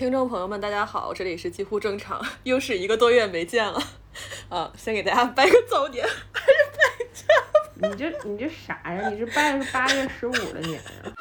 [0.00, 3.78] 听众朋友们，大家好，这里是几乎正常， 又是一个多月没见了，
[4.48, 7.86] 啊，先给大家拜个早年，还是拜家？
[7.86, 9.10] 你这你这啥呀？
[9.10, 11.12] 你这拜的是八月十五的年呀？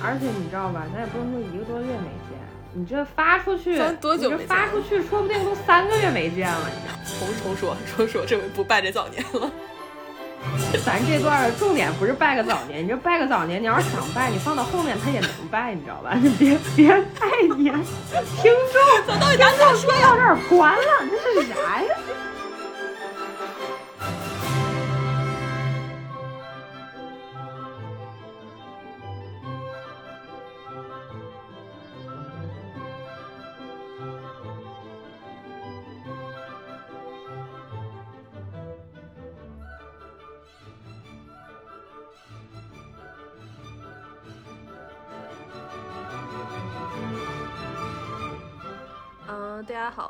[0.00, 2.38] 而且你知道吧，咱也不能说一个多月没见，
[2.74, 4.46] 你这发出去，多久没见？
[4.46, 6.70] 发出去，说不定都三个月没见了。
[6.70, 9.50] 你重重说，重说，这回不拜这早年了。
[10.84, 16.16] 咱这段重点不是拜个早年，你这拜个早年，你要是想拜，你放到后面他也能拜，你知道吧？
[16.20, 17.26] 你别别拜
[17.56, 17.72] 年，
[18.42, 21.88] 听众，咱到底咱咋说到这儿关了，这是啥呀？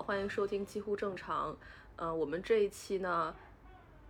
[0.07, 1.57] 欢迎收听几乎正常。
[1.97, 3.35] 嗯，我们这一期呢，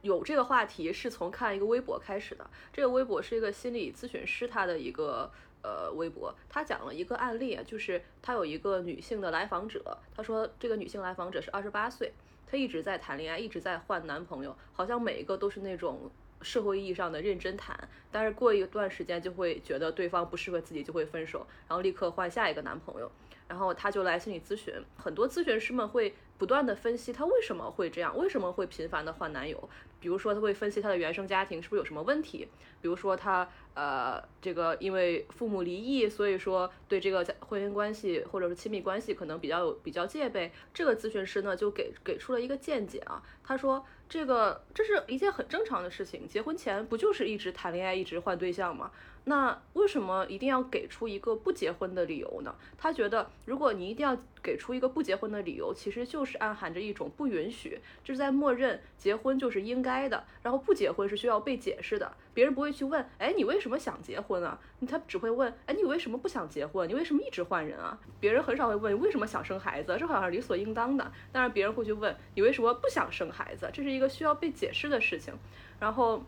[0.02, 2.44] 有这个话题是从看一个微博开始的。
[2.72, 5.30] 这个微博是一个心理咨询师他的一个
[5.62, 12.12] 呃微博，他讲了一个案例，就是他有一个女性的来访者，他说这个女性来访者是二十八岁，
[12.44, 16.10] 她一直在谈恋爱，一直在换男朋友，好像每一个都是那种
[16.44, 17.76] 社会意义上的认真谈，
[18.12, 23.10] 但是过一段时间就会觉得对方不适合自己，就会分手，然后立刻换下一个男朋友。
[23.46, 29.68] 然后他就来心理咨询，很多咨询师们会不断的分析他为什么会这样，为什么会频繁的换男友。
[30.00, 32.48] 比如说他会分析他的原生家庭是不是有什么问题，
[32.80, 40.50] 比如说他呃这个因为父母离异，所以说对这个婚姻关系或者是亲密关系可能比较有比较戒备。
[40.72, 43.84] 这个咨询师呢就给给出了一个见解啊，他说
[44.14, 48.92] 这个这是一件很正常的事情，结婚前不就是一直谈恋爱，一直换对象吗？
[49.26, 52.54] 那为什么一定要给出一个不结婚的理由呢？
[52.76, 62.14] 他觉得，如果你一定要给出一个不结婚的理由，其实就是暗含着一种不允许，就是在默认结婚就是应该的，然后不结婚是需要被解释的。
[62.34, 64.60] 别人不会去问，哎，你为什么想结婚啊？
[64.86, 66.86] 他只会问，哎，你为什么不想结婚？
[66.86, 67.98] 你为什么一直换人啊？
[68.20, 71.12] 别人很少会问你为什么想生孩子，这好像是理所应当的。
[71.32, 75.32] 但是，别人会去问你为什么不想生孩子，这是一个需要被解释的事情。
[75.80, 76.22] 然后。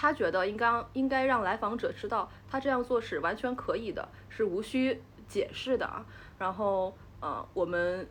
[0.00, 6.06] 他觉得应该应该让来访者知道，他这样做是完全可以的，是无需解释的啊。
[6.38, 8.08] 然后，呃，我们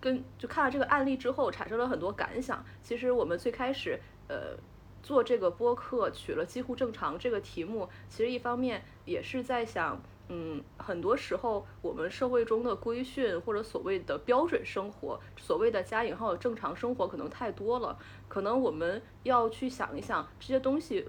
[0.00, 2.64] 跟就看了这个案例之后，产生了很多感想。
[2.82, 4.56] 其实我们最开始，呃，
[5.00, 10.02] 做这个播客取了几乎正常这个题目，其实一方面也是在想。
[10.34, 17.98] 嗯，很多时候我们社会中的规训或者所谓的标准生活，所谓的加引号的正常生活可能太多了，
[18.28, 21.06] 可能我们要去想一想这些东西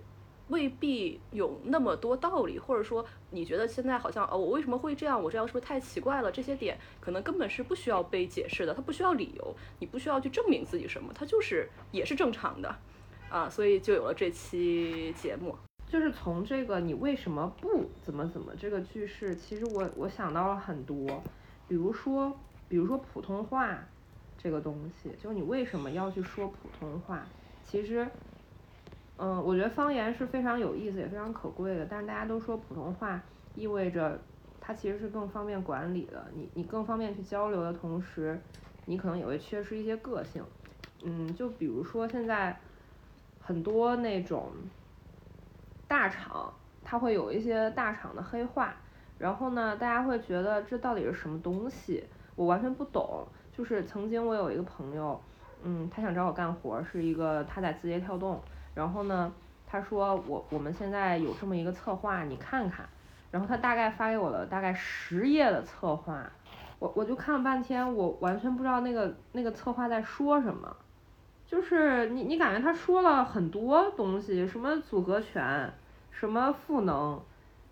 [0.50, 5.24] 未必有那么多道理，或者说你觉得现在好像哦，我为什么会这样？
[5.24, 6.30] 我这样是不是太奇怪了？
[6.30, 12.76] 这些点可能根本是不需要被解释的，它不需要理由，你不需要去证明自己什么，它就是也是正常的
[13.30, 15.56] 啊，所以就有了这期节目。
[15.94, 21.24] 就是从这个你为什么不怎么怎么这个句式，其实我我想到了很多，
[21.68, 22.36] 比如说
[22.68, 23.78] 比如说普通话
[24.36, 27.24] 这个东西，就是你为什么要去说普通话？
[27.64, 28.10] 其实，
[29.18, 33.22] 嗯，我觉得方言是非常有意思也非常可贵的，但是大家都说普通话
[33.54, 34.20] 意味着
[34.60, 38.42] 它其实是更方便管理的，你你更方便去交流的同时，
[38.86, 40.44] 你可能也会缺失一些个性。
[41.04, 42.60] 嗯，就比如说现在
[43.40, 44.52] 很多那种。
[45.94, 46.52] 大厂，
[46.84, 48.74] 它会有一些大厂的黑话，
[49.20, 52.04] 然后呢，大家会觉得这到底是什么东西？
[52.36, 53.24] 我完全不懂。
[53.56, 55.22] 就是曾经我有一个朋友，
[55.62, 58.42] 嗯，他想找我干活，是一个他在字节跳动，
[58.74, 59.32] 然后呢，
[59.68, 62.90] 他说我我们现在有这么一个策划，你看看，
[63.30, 66.28] 然后他大概发给我了大概十页的策划，
[66.80, 70.76] 我我就看了半天，我完全不知道那个那个策划在说什么，
[71.46, 75.72] 就是你你感觉他说了很多东西，什么组合拳。
[76.14, 77.22] 什么赋能，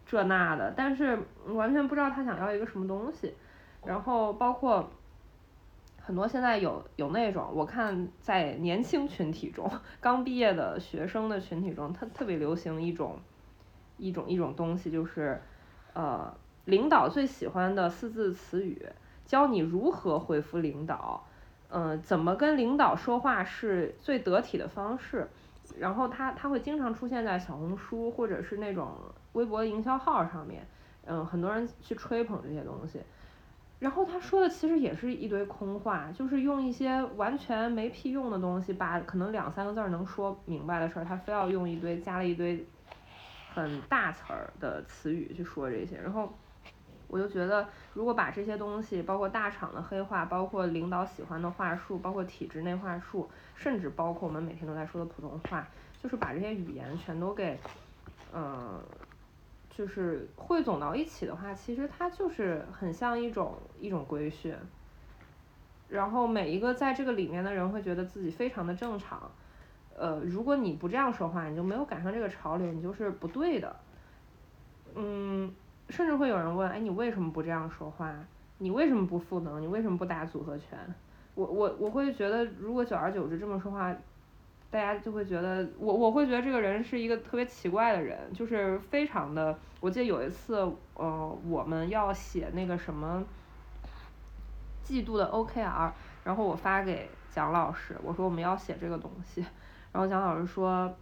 [0.05, 3.33] 这那的，但是完全不知道他想要一个什么东西。
[3.85, 4.91] 然后包括
[5.99, 9.71] 很多现在有有那种，我看在年轻群体中，
[10.01, 13.19] 刚毕业的学生的群体中，他特别流行一种
[13.97, 15.41] 一种一种东西，就是
[15.93, 16.33] 呃
[16.65, 18.85] 领导最喜欢的四字词语，
[19.25, 21.25] 教你如何回复领导，
[21.69, 25.29] 嗯，怎么跟领导说话是最得体的方式。
[25.77, 28.97] 然后他他会经常出现在小红书或者是那种
[29.33, 30.65] 微博营销号上面，
[31.05, 33.01] 嗯，很多人去吹捧这些东西。
[33.79, 42.63] 然后他说的其实也是一堆空话，就是用一些完全没屁用的东西，把可能两三个字能说明白的事儿，他非要用一堆加了一堆
[43.55, 45.97] 很大词儿的词语去说这些。
[45.97, 46.31] 然后
[47.11, 55.67] 我就觉得，如果把这些东西，包括大厂的黑话，包括领导喜欢的话术，包括体制内话术，甚至包括我们每天都在说的普通话，
[56.01, 57.59] 就是把这些语言全都给，
[58.33, 58.81] 嗯，
[59.69, 64.55] 就是汇总到一起的话，其实它就是很像一种一种规训。
[65.89, 69.29] 然后每一个在这个里面的人会觉得自己非常的正常。
[69.97, 73.75] 呃，如果你不这样说话，你就没有赶上这个潮流，你就是不对的。
[74.95, 75.53] 嗯，
[75.91, 78.11] 甚至会有人问，哎，你为什么不这样说话？
[78.59, 79.61] 你为什么不赋能？
[79.61, 80.77] 你为什么不打组合拳？
[81.35, 83.93] 我我我会觉得，如果久而久之这么说话，
[84.69, 89.57] 大家就会觉得，我我会觉得这个人是一个特别奇怪的人，就是非常的。
[89.79, 90.55] 我记得有一次，
[90.93, 93.23] 呃，我们要写那个什么
[94.83, 95.91] 季度的 OKR，
[96.23, 99.43] 然后我发给蒋老师，我说我们要写这个东西。
[99.91, 100.93] 然后蒋老师说，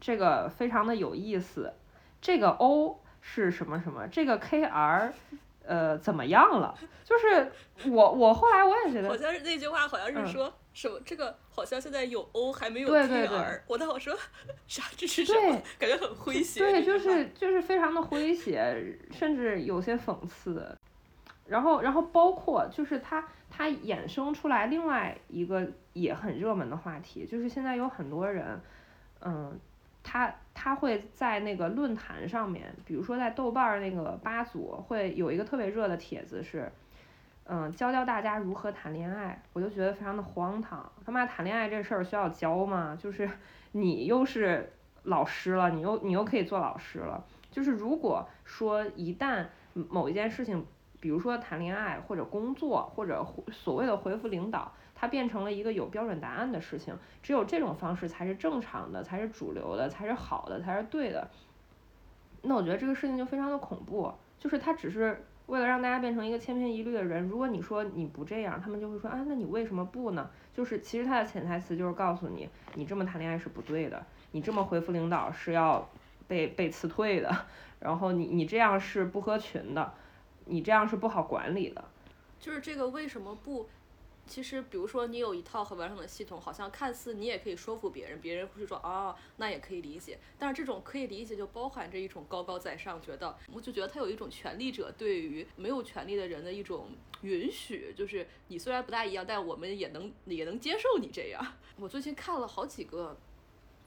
[0.00, 1.74] 这个非常的有意思，
[2.20, 5.10] 这个 O 是什么什么，这个 KR，
[5.64, 6.74] 呃，怎么样了？
[7.02, 7.50] 就是
[7.88, 14.14] 我我后来我也觉得，好像是那句话好像是说什么这个好像现在有 O 还没有 KR，我倒好说
[14.66, 15.62] 啥这是什么？
[15.78, 16.60] 感觉很诙谐。
[16.60, 20.76] 对，就是就是非常的诙谐，甚至有些讽刺。
[21.46, 25.66] 然后然后包括就是它它衍生出来另外一个。
[25.94, 28.58] 也很热门的话题，就是现在有很多人，
[29.20, 29.60] 嗯，
[30.02, 36.70] 他他会在那个论坛上面，比如说在豆瓣那个吧组，会有一个特别热的帖子是，
[37.44, 40.90] 嗯，教教大家如何谈恋爱，我就觉得非常的荒唐。
[41.04, 42.96] 他妈谈恋爱这事儿需要教吗？
[43.00, 43.28] 就是
[43.72, 44.72] 你又是
[45.04, 47.24] 老师了，你又你又可以做老师了。
[47.50, 50.64] 就是如果说一旦某一件事情，
[51.00, 54.72] 比如说谈恋爱或者工作或者所谓的回复领导。
[55.02, 61.28] 它变成了一个有标准答案的事情，只有这种方式才是正常的，才是主流的，才是好的，才是对的。
[62.42, 67.28] 那我觉得这个事情就非常的恐怖，就是他只是为了让大家变成一个千篇一律的人。
[67.28, 70.30] 如果你说你不这样，他们就会说啊，那你为什么不呢？
[70.54, 75.88] 就是其实他的潜台词就是告诉你，你这么谈恋爱是不对的，你这么回复领导是要
[76.28, 77.46] 被被辞退的，
[77.80, 79.92] 然后你你这样是不合群的，
[80.44, 81.84] 你这样是不好管理的。
[82.38, 83.66] 就是这个为什么不？
[84.24, 90.18] 其实，比如说你有一套很完整的系统，好像看似你也可以说服别人，别人会说啊，那也可以理解。
[90.38, 96.90] 但是这种可以理解就包含着一种高高在上，觉得我就觉得他有一种权力者对于没有权利的人的一种
[97.22, 101.44] 允许，就是你虽然不大一样，但我们也能也能接受你这样。
[101.76, 103.14] 我最近看了好几个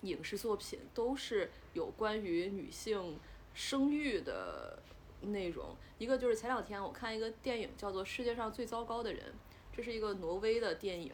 [0.01, 3.17] 影视作品，都是有关于女性
[3.53, 4.77] 生育的
[5.21, 5.75] 内容。
[5.97, 9.23] 一个就是前两天我看一个电影，叫做《世界上最糟糕的人》。
[9.75, 11.11] 这是一个挪威的电影，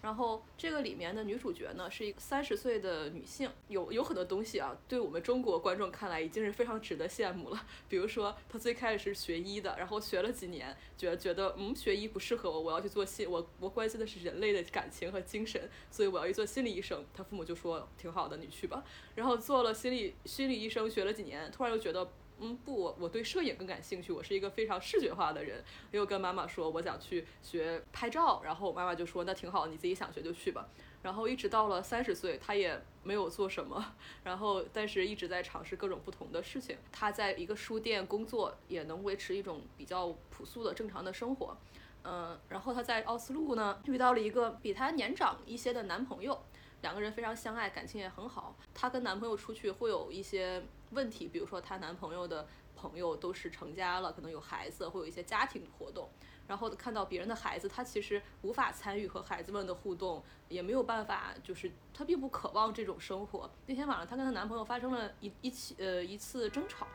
[0.00, 7.66] 然后这个里面的女主角呢是一个三十岁的女性，有有很多东西啊，对我们中国观众看来已经是非常值得羡慕了。
[7.88, 17.04] 比如说她最开始是学医的，然后学了几年，觉觉得嗯学医不适合我，我要去做心，我我关心的是人类的感情和精神，所以我要去做心理医生。
[17.12, 18.84] 她父母就说挺好的，你去吧。
[19.16, 22.08] 然后做了心理心理医生，学了几年，突然又觉得。
[22.40, 24.12] 嗯，不，我我对摄影更感兴趣。
[24.12, 25.62] 我是一个非常视觉化的人。
[25.92, 30.68] 又跟妈妈说我想去学拍照，然后我妈妈就说那挺好，你自己想学就去吧。
[31.02, 33.94] 然后一直到了三十岁，他也没有做什么，
[34.24, 36.76] 然后但是一直在尝试各种不同的事情。
[36.90, 41.56] 他在一个书店工作，也能维持一种比较朴素的正常的生活。
[42.02, 46.42] 嗯，然后他在奥斯陆呢遇到了一个比他年长一些的男朋友，
[46.84, 48.54] 两个人非常相爱，感情也很好。
[48.74, 50.62] 她跟男朋友出去会有一些。
[50.90, 56.08] 问题，比如说她男朋友的朋友都是成家了，可能有孩子，会有一些家庭活动，
[56.46, 63.50] 然后看到别人的孩子，她其实无法参与和孩子们的互动，也没有办法，就是她并不渴望这种生活。
[63.66, 66.86] 那天晚上，她跟她男朋友发生了一一起呃一次争吵，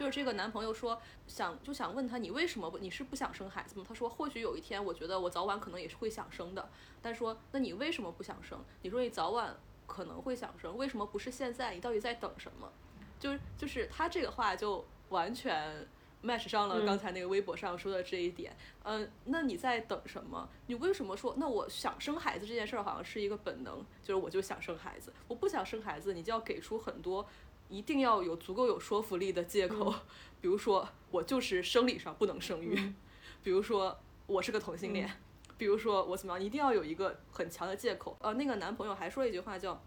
[0.00, 3.84] 就是这个男朋友说想就想问他你为什么不你是不想生孩子吗？
[3.86, 6.66] 他说或许有一天我觉得我早晚可能也是会想生的，
[7.02, 8.58] 但说那你为什么不想生？
[8.80, 9.54] 你说你早晚
[9.86, 11.74] 可能会想生，为什么不是现在？
[11.74, 12.72] 你到底在等什么？
[13.18, 15.86] 就就是他这个话就完全
[16.24, 20.48] match 上了刚才那个微博上说的这一点，嗯，那你在等什么？
[20.66, 27.26] 你为什么说那我想生孩子这件事儿好像是一个本能，就是我就想生孩子，我不想生孩子，你就要给出很多
[27.70, 29.94] 一定要有足够有说服力的借口，
[30.42, 32.74] 比如说我就是生理上不能生育，
[33.42, 35.08] 比如说我是个同性恋，
[35.56, 38.16] 比如说我怎么样，一定要有一个很强的借口。
[38.20, 39.80] 呃，那个男朋友还说一句话叫，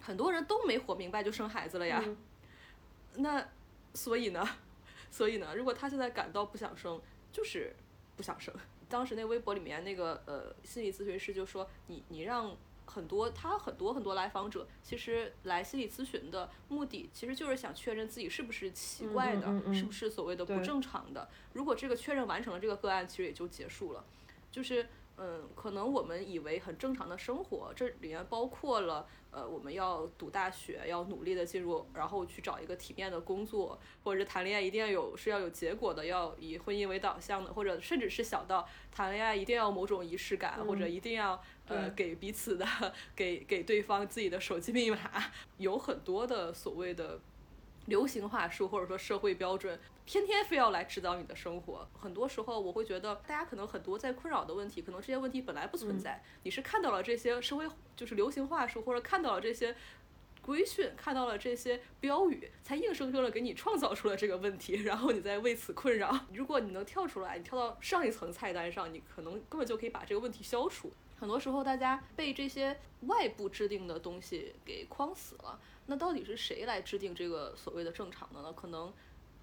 [0.00, 2.04] 很多人都没活明白就生孩子了呀。
[3.14, 3.48] 那，
[3.94, 4.46] 所以呢，
[5.10, 7.00] 所以呢，如果他现在感到不想生，
[7.32, 7.74] 就是
[8.16, 8.52] 不想生。
[8.88, 12.56] 当时那微博里面那个呃心理咨询师就说，你你让
[12.92, 21.28] 很多他很多很多来访者其实来心理咨询的目的，其实就是想确认自己是不是奇怪的，是不是所谓的不正常的。
[21.52, 24.04] 如果这个确认完成了，这个个案其实也就结束了。
[24.50, 29.06] 就是嗯，可能我们以为很正常的生活，这里面包括了。
[29.32, 42.66] 呃，我们要读大学，要努力的进入，然后去找一个体面的工作，或者是谈恋爱一定要有是要有结果的，要以婚姻为导向的，或者甚至是小到谈恋爱一定要某种仪式感，或者一定要呃给彼此的
[43.16, 44.98] 给给对方自己的手机密码，
[45.56, 47.20] 有很多的所谓的。
[47.86, 51.88] 流行话术或者说社会标准，天天非要来指导你的生活。
[51.98, 56.22] 很多时候，我会觉得大家可能很多在困扰的问题，可能这些问题本来不存在。
[56.44, 59.74] 你是看到了这些社会就是流行话术，或者看到了这些
[60.42, 66.26] 规训，看到了这些标语，才硬生生的给你创造出了这个问题，然后你再为此困扰。
[66.32, 70.92] 如果你能跳出来，你跳到上一层菜单上，你可能根本就可以把这个问题消除。
[71.20, 75.60] 很多时候，大家被这些外部制定的东西给框死了。
[75.84, 78.50] 那到底是谁来制定这个所谓的正常的呢？
[78.54, 78.90] 可能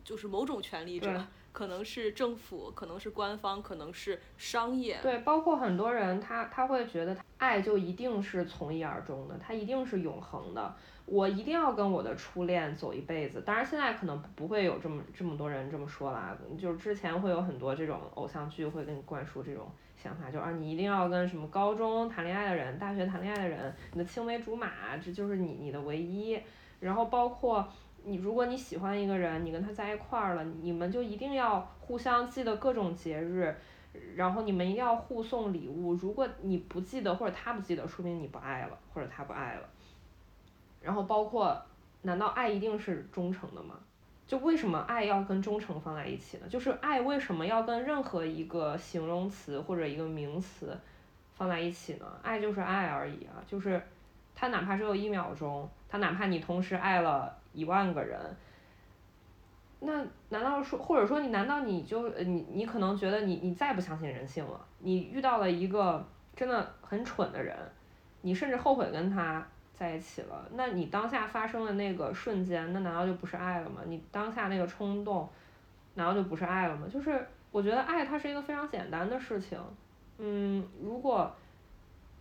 [0.04, 4.98] 就是某种权利者，可能是政府，可能是官方，可能是商业。
[5.04, 10.76] 对，包括很多人，他他会觉得爱就一定是从一而终的，他一定是永恒的。
[11.06, 13.42] 我一定要跟我的初恋走一辈子。
[13.46, 19.70] 当然，现在可能不会有这么这么多人这么说啦，就是之前会有很多这种偶像剧会给你灌输这种
[20.08, 26.40] 想法，就啊，你一定要跟什么高中谈恋爱的人、大学谈恋爱的人，你的青梅竹马，这就是你你的唯一。
[26.80, 27.68] 然后包括
[28.06, 33.54] 你，如果你喜欢一个人，你跟他在一块儿了，你们就一定要互相记得各种节日，
[34.16, 35.94] 然后你们一定要互送礼物。
[35.96, 39.68] 如果你不记得或者他不记得，说明你不爱了或者他不爱了。
[40.82, 41.62] 然后包括，
[42.04, 43.78] 难道爱一定是忠诚的吗？
[44.28, 46.48] 就为什么爱要跟忠诚放在一起呢？
[46.48, 50.78] 就是爱为什么要跟任何一个形容词或者一个名词
[51.34, 52.06] 放在一起呢？
[52.22, 53.82] 爱就是爱而已啊，就是。
[54.40, 58.20] 他哪怕只有一秒钟，他哪怕你同时爱了一万个人，
[59.80, 64.64] 那难道说，或者说你难道你就你你可能觉得你你再不相信人性了？
[64.78, 67.58] 你遇到了一个真的很蠢的人，
[68.22, 69.44] 你甚至后悔跟他
[69.78, 73.82] 在一起了，那你当下发生的那个瞬间，那难道就不是爱了吗？
[73.86, 75.30] 你当下那个冲动，
[75.94, 76.88] 难道就不是爱了吗？
[76.92, 79.60] 就是我觉得爱它是一个非常简单的事情，
[80.18, 81.32] 嗯，如果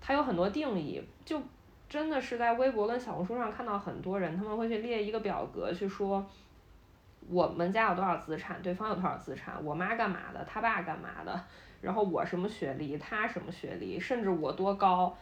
[0.00, 1.42] 它有很多定义，就。
[1.88, 6.26] 真的是在微博跟小红书上看到很多人，他们会去列一个表格，去说
[7.28, 11.40] 我们家有多少资产，对方有多少资产，我妈干嘛的，他爸干嘛的，
[11.80, 15.16] 然后我什么学历，他什么学历，甚至我多高，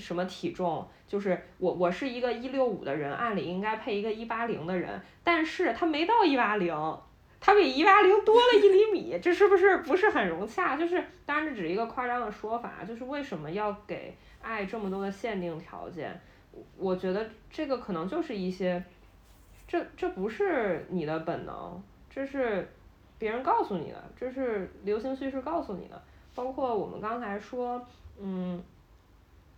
[0.00, 6.74] 什么体重，就是我我是一个一六五的人，按理应该配一个一八零的人，但是他没到一八零，
[7.38, 10.76] 他比一八零多了一厘米，这是不是不是很融洽？
[10.76, 14.16] 就是当然这只是一个夸张的说法，就是为什么要给？
[14.42, 16.18] 爱这么多的限定条件，
[16.78, 18.82] 我觉得这个可能就是一些，
[19.68, 22.66] 这这不是你的本能，这是
[23.18, 26.02] 别人告诉你的，这是流行叙事告诉你的。
[26.34, 27.86] 包括我们刚才说，
[28.18, 28.58] 嗯，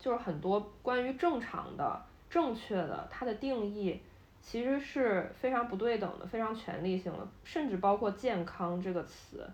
[0.03, 4.01] 就是很多关于正常的、正确的，它的定义
[4.43, 9.49] 其实是非常不对等的，非常权力性的，甚至包括健康这个词。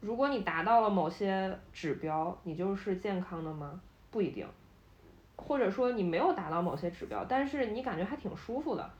[0.00, 3.78] 如果你达到了某些指标，你就是健康的吗？
[4.10, 4.46] 不一定，
[5.36, 8.90] 或者说你没有达到某些指标，但是你感觉还挺舒服的。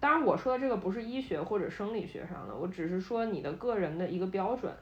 [0.00, 4.74] 当然，我说的这个不是医学或者生理学上的，我只是说你的个人的一个标准，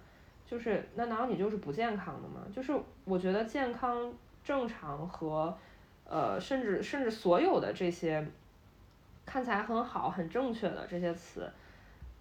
[0.47, 2.41] 就是那难道你就是不健康的吗？
[2.57, 2.73] 就是
[3.05, 4.11] 我觉得健康、
[4.45, 5.57] 正常和
[6.05, 8.27] 呃，甚至甚至所有的这些
[9.25, 11.51] 看起来很好、很正确的这些词，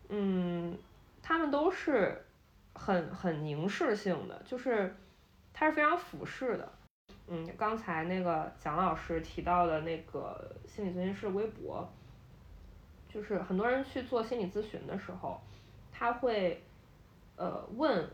[0.10, 0.78] 嗯，
[1.22, 2.25] 他们都是
[2.74, 4.96] 很很凝视性的，就是
[5.51, 6.72] 它是非常俯视的。
[7.28, 11.90] 嗯，刚才那个蒋老师提到的那个心理咨询师微博，
[13.10, 15.40] 就是很多人去做心理咨询的时候，
[15.92, 16.62] 他会
[17.36, 18.10] 呃问，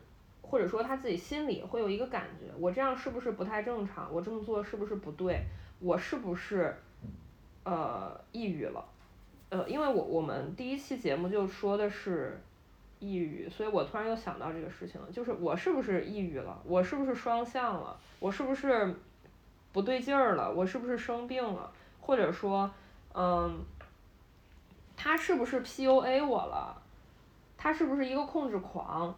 [0.50, 4.12] 或者说他自己心里会有一个感觉，我这样是不是不太正常？
[4.12, 5.44] 我这么做是不是不对？
[5.80, 6.75] 我是不是
[7.63, 8.84] 呃抑郁了？
[9.50, 12.42] 呃，因为我我们第一期节目就说的是
[13.00, 16.62] 抑郁，所以我突然又想到这个事情了，就是我是不是抑郁了？
[16.66, 17.98] 我是不是双向了？
[18.20, 18.96] 我是不是？
[19.74, 21.72] 不对劲儿了，我是不是生病了？
[22.01, 22.72] 或者说，
[23.13, 23.63] 嗯，
[24.96, 26.82] 他是不是 PUA 我了？
[27.58, 29.13] 他是不是一个控制狂？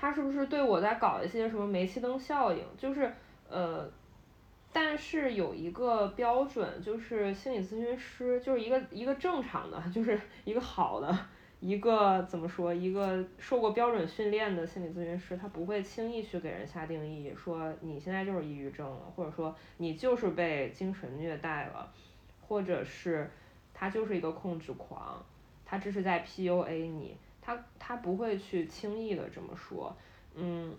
[0.00, 2.64] 他是不是对我在搞一些什么煤气灯效应？
[2.78, 3.12] 就是
[3.50, 3.86] 呃，
[4.72, 11.14] 但是有一个标准，就是心理咨询师就是一个一个正常的，就是一个好的
[11.60, 12.72] 一个怎么说？
[12.72, 21.92] 一个受过标准训练的心理咨询师，他不会轻易去给人下定义，说你现在就是抑郁症了，或者说你就是被精神虐待了，
[22.40, 23.30] 或者是
[23.74, 25.22] 他就是一个控制狂，
[25.66, 27.14] 他这是在 PUA 你，
[27.56, 29.96] 他他不会去轻易的这么说，
[30.34, 30.74] 嗯，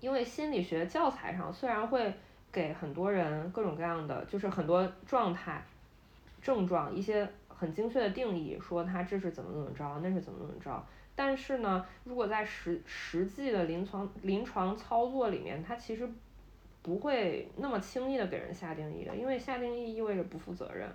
[0.00, 2.12] 因为心理学教材上虽然会
[2.50, 5.64] 给很多人各种各样的，就是很多状态、
[6.42, 7.28] 症状一些。
[7.60, 10.86] 很精确的定义，说他这是怎么怎么着，那是怎么怎么着。
[11.16, 16.08] 但是呢，如果在实实际的临床临床操作里面，他其实
[16.82, 20.88] 不会那么轻易的给人下定义的，因为下定义意味着不负责任。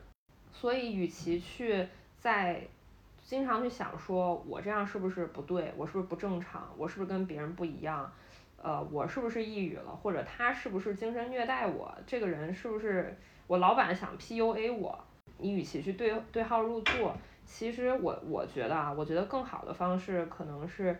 [0.53, 1.85] 所以，与其去
[2.17, 2.65] 在
[3.23, 8.11] 经常去想说我这样是不是不对，我是不是不正常，我是不是跟别人不一样，
[8.61, 15.03] 呃，我是不是抑郁了，或者他是不是精神虐待我，这个人是不是我老板想 PUA 我。
[15.39, 17.13] 你与其去对对号入座，
[17.45, 20.97] 其实我我觉得啊，我觉得更好的方式可能是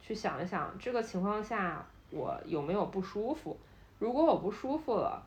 [0.00, 3.56] 去想一想这个情况下我有没有不舒服。
[3.98, 5.22] 如果我不舒服了，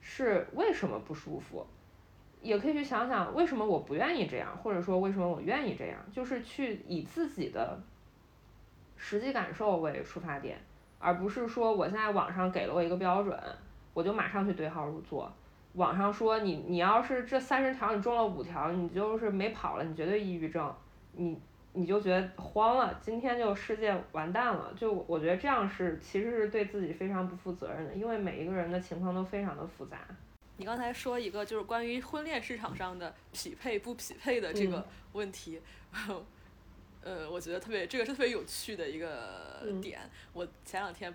[0.00, 1.66] 是为什么不舒服？
[2.42, 7.80] 也可以去想想为什么我不愿意这样，或者说为什么我愿意这样，就是去以自己的
[8.96, 10.58] 实际感受为出发点，
[10.98, 13.38] 而不是说我现在网上给了我一个标准，
[13.94, 15.32] 我就马上去对号入座。
[15.74, 20.74] 网上说你你要是这三十条你中了五条，你就是没跑了，你绝对抑郁症，
[21.12, 21.40] 你
[21.72, 29.96] 你就觉得慌了，今天就世界完蛋了，就我觉得这样是其实是对自己非常不负责任的，因为每一个人的情况都非常的复杂。
[30.56, 35.60] 你刚才说一个就是关于婚恋市场上的匹配不匹配的这个问题，
[37.02, 40.00] 呃，我觉得特别这个是特别有趣的一个点，
[40.32, 41.12] 我前两天。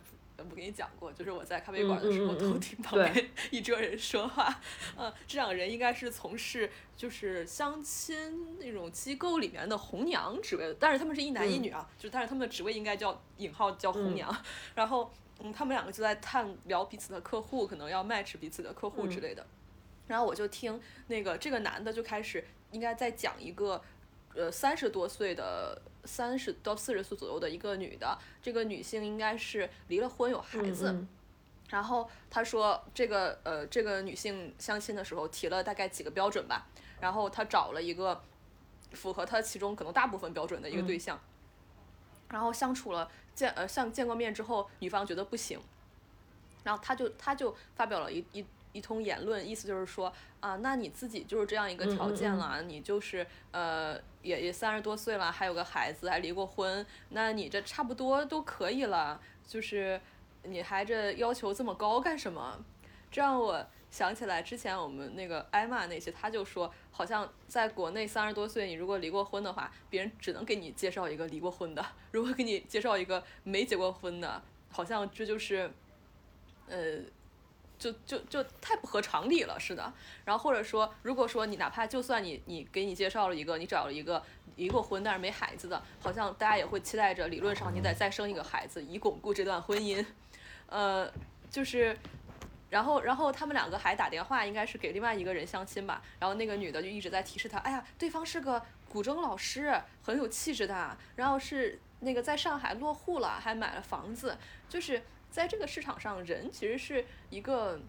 [0.48, 4.62] 不跟你讲过，就是我在咖啡馆的时候偷听旁边 一桌人说话，
[4.96, 14.32] 嗯，这两个人应该是从事就是相亲那种机构里面的红娘职位的，但是他们是一男一女啊，就但是他们的职位应该叫引号叫红娘，
[14.76, 19.46] 然后嗯，他们两个就在探聊彼此的客户，可能要 match 彼此的客户之类的，
[20.08, 23.82] 然后我就听那个这个男的就开始应该在讲一个
[24.36, 25.82] 呃三十多岁的。
[26.06, 31.06] 三十到四十岁左右的一个女的，这个女性应该是离了婚有孩子，
[31.68, 36.66] 然后他说这个呃这个女性相亲的时候提了大概几个标准吧，
[37.02, 38.24] 然后他找了一个
[38.94, 41.20] 符合他其中可能大部分标准的一个对象，
[42.30, 45.60] 然后相处了见呃像见过面之后，女方觉得不行，
[46.64, 48.46] 然后他就他就发表了一一。
[48.74, 60.00] 一通言论，意思就是说啊，那你自己就是这样一个条件了，你就是呃，也也三十多岁了，还有个孩子，还离过婚，那你这差不多都可以了，就是
[60.44, 62.64] 你还这要求这么高干什么？
[63.10, 75.72] 这让我想起来之前我们那个挨骂那些，他就说，好像在国内三十多岁，你如果离过婚的话，别人只能给你介绍一个离过婚的， 如果给你介绍一个没结过婚的，好像这就是，
[76.68, 77.00] 呃。
[77.80, 79.94] 就就就太不合常理了，似的。
[80.26, 84.20] 然后或者说，如果说你哪怕就算你你给你介绍了一个，你找了一个
[84.56, 90.04] 离过婚但是没孩子的，好像大家也会期待着理论上你得再生一个孩子以巩固这段婚姻。
[90.66, 91.08] 呃，
[91.52, 91.96] 就是，
[92.70, 96.02] 然后然后他们两个还打电话，应该是给另外一个人相亲吧。
[96.20, 104.38] 然后那个女的就一直在提示他，哎呀，对方是个古筝老师，很有气质的，然后是那个在上海落户了，还买了房子，
[104.70, 105.02] 就是。
[105.30, 107.80] 在这个市场上，人其实是一个，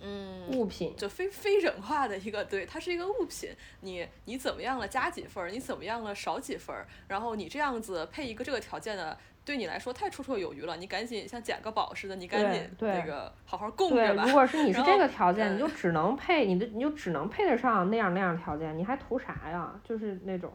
[0.00, 3.54] 嗯，物品，就非非人化的一个，对，它是一个物品。
[3.82, 5.50] 你你怎么样了，加几分儿？
[5.50, 6.88] 你怎么样了，少几分儿？
[7.06, 9.16] 然后你这样子配一个这个条件的，
[9.48, 10.76] 对你来说太绰绰有余了。
[10.76, 14.26] 你赶紧像捡个宝似的，你赶紧那个好好供着吧。
[14.26, 19.80] 如果是你是这个条件，你就只能配你的，你就只能配得上那样那样条件，你还图啥呀？
[19.82, 20.52] 就是那种。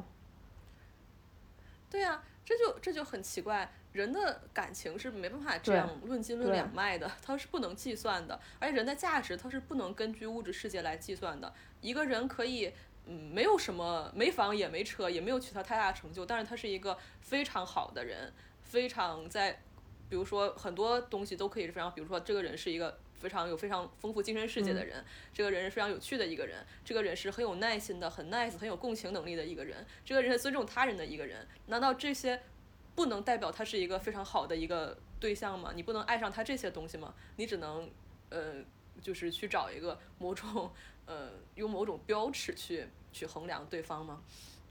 [1.89, 3.67] 对呀，这就这就很奇怪。
[3.93, 8.39] 人的感情是没办法这样论斤论两卖的，它是不能计算的。
[8.60, 11.51] 而且人的价值它是不能根据物质世界来计算的。
[11.82, 12.71] 一个人可以，
[13.08, 18.32] 嗯，没有什么，没房也没车，也没有取得太大成就，但是他是一个非常好的人，
[18.74, 19.62] 非常在，
[20.10, 31.48] 比如说很多东西都可以是非常，比如说这个人是一个非常有非常丰富精神世界的人，这个人是非常有趣的一个人，这个人是很有耐心的，很 nice，很有共情能力的一个人，这个人是尊重他人的一个人。
[31.68, 32.42] 难道这些？
[32.96, 35.72] 不能代表他是一个非常好的一个对象吗？
[35.76, 37.12] 你不能爱上他这些东西吗？
[37.38, 37.90] 你只能，
[38.30, 38.64] 呃，
[39.02, 40.72] 就是去找一个某种，
[41.08, 44.22] 呃，用某种标尺去去衡量对方吗？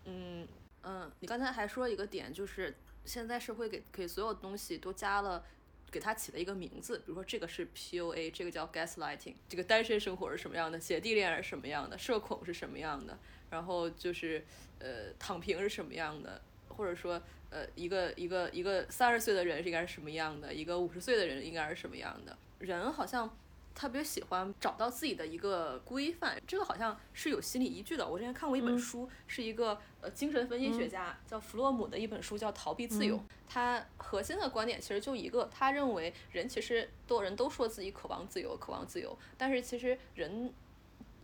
[0.05, 0.47] 嗯
[0.85, 2.73] 嗯，你刚才还说一个点，就是
[3.05, 5.45] 现在社会给给所有东西都加了
[5.91, 13.19] 给它起了一个名字，比如说这个是 PUA，这个叫 gaslighting，这个单身生活是什么样的，姐弟恋是什么样的，社恐是什么样的，
[13.51, 14.45] 然后就是
[14.79, 23.37] 呃躺平是什么样的，或者说呃一个一个一个三十岁的人应该是什么样的，一个五十岁的人应该是什么样的，人好像。
[23.75, 28.09] 特别喜欢找到自己的一个规范，这个好像是有心理依据的。
[28.09, 33.17] 我之前看过一本书，是一个呃精神分析学家叫弗洛姆的一本书，叫《逃避自由》。
[33.49, 40.53] 他核心的观点其实就一个，他认为人其实多人都说自己渴望自由，渴望自由，但是其实人，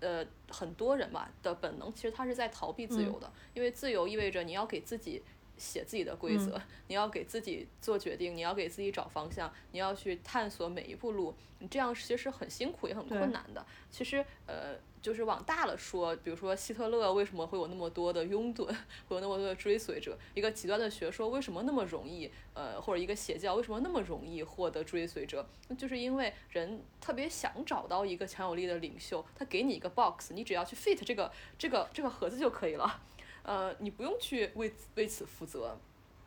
[0.00, 5.22] 呃，很多人吧的本能其实他是在逃避自由的，因为自由意味着你要给自己。
[5.58, 11.34] 写自己的规则，你要给自己做决定，你要给自己找方向，你要去探索每一步路。
[11.60, 13.66] 你这样其实很辛苦，也很困难的。
[13.90, 18.64] 其实，呃，就是往大了说，比如说希特勒为什么会有那么多的拥趸，
[19.08, 20.16] 会有那么多的追随者？
[20.34, 22.30] 一个极端的学说为什么那么容易？
[22.54, 25.44] 呃，或者一个邪教为什么那么容易获得追随者？
[25.66, 33.02] 那就是因为人特别想找到一个强有力的领袖，他给你一个 box，你只要去 fit 这个这个这个盒子就可以了。
[33.48, 35.78] 呃，你不用去为为此负责，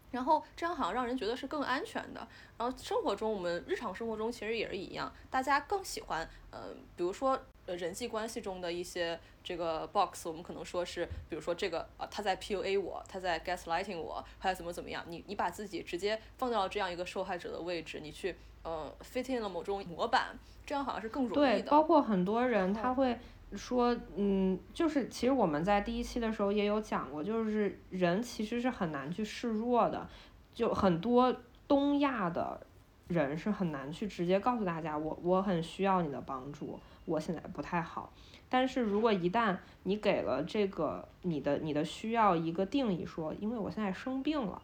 [0.09, 2.27] 然后这样好像让人觉得是更安全的。
[2.57, 21.61] 然后生活中，我们日常生活中其实也是一样，大家更喜欢，呃，比如说呃人际关系中的一些这个 box，我们可能说是，比如说这个啊他在 PUA 我，他在 gaslighting 我，还有怎么怎么样，你你把自己直接放到这样一个受害者的位置，你去呃 fit in 了某种模板，这样好像是更容易的。
[21.61, 23.19] 对，包括很多人他会。
[23.53, 30.07] 说，嗯，就是其实我们在第一期的时候也有讲过，就是人其实是很难去示弱的，
[30.53, 31.35] 就很多
[31.67, 32.65] 东亚的
[33.07, 38.11] 人是很难去直接告诉大家，我我很需要你的帮助，我现在不太好。
[38.49, 44.61] 但是如果一旦你给了这个你的你的需要一个定义，说因为我现在生病了，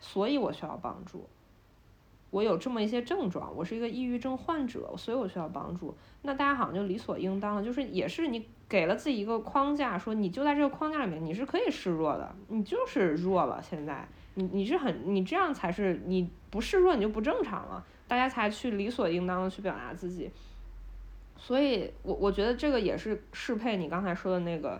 [0.00, 1.26] 所以我需要帮助。
[2.30, 5.94] 我有这么一些症状，我是一个抑郁症患者，所以我需要帮助。
[6.22, 13.62] 那大家好像就理所应当了，就是也是你给了自己一个框架，说你就在这个框架里面，你是可以示弱的，你就是弱了。
[13.62, 20.30] 现在你你是很你这样才是你不示弱你就不正常了，大家才去理所应当的去表达自己。
[21.38, 24.78] 所以我我觉得这个也是适配你刚才说的那个，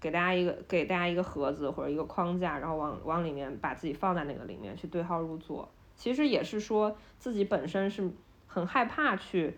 [0.00, 5.68] 给大家一个给大家一个盒子或者一个框架，然后往往里面把自己放在那个里面去对号入座。
[5.96, 8.10] 其实也是说自己本身是
[8.46, 9.56] 很害怕去，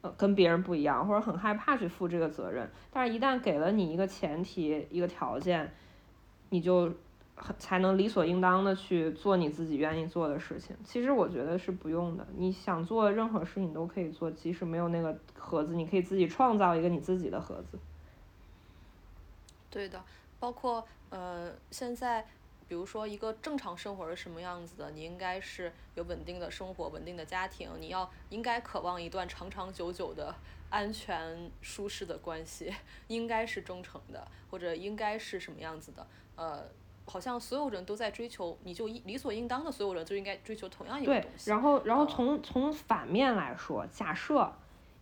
[0.00, 2.70] 呃，跟别人不一样，或者很害怕去负这个责任。
[2.92, 5.74] 但是，一旦给了你一个前提、一个条件，
[6.50, 6.92] 你就
[7.58, 10.76] 才能理所应当的去做你自己愿意做的事情。
[10.84, 17.78] 其实我觉得是不用的，你想做任何事情都可以做，即使没有那个盒子，你可以自己创造一个你自己的盒子。
[19.68, 20.02] 对的，
[20.38, 22.24] 包括呃，现在。
[22.68, 24.90] 比如说，一个正常生活是什么样子的？
[24.90, 30.34] 你应该是有稳定的生活、稳定的家庭，你要应该渴望一段长长久久的
[30.68, 32.72] 安全舒适的关系，
[33.06, 36.06] 应该是忠诚的，或者应该是什么样子的？
[36.36, 36.62] 呃，
[37.06, 41.46] 好像所有人都在追求，你就理所应当的，所有人就应该追求同样一个东西。
[41.46, 44.52] 对，然后，然后从从反面来说，假设。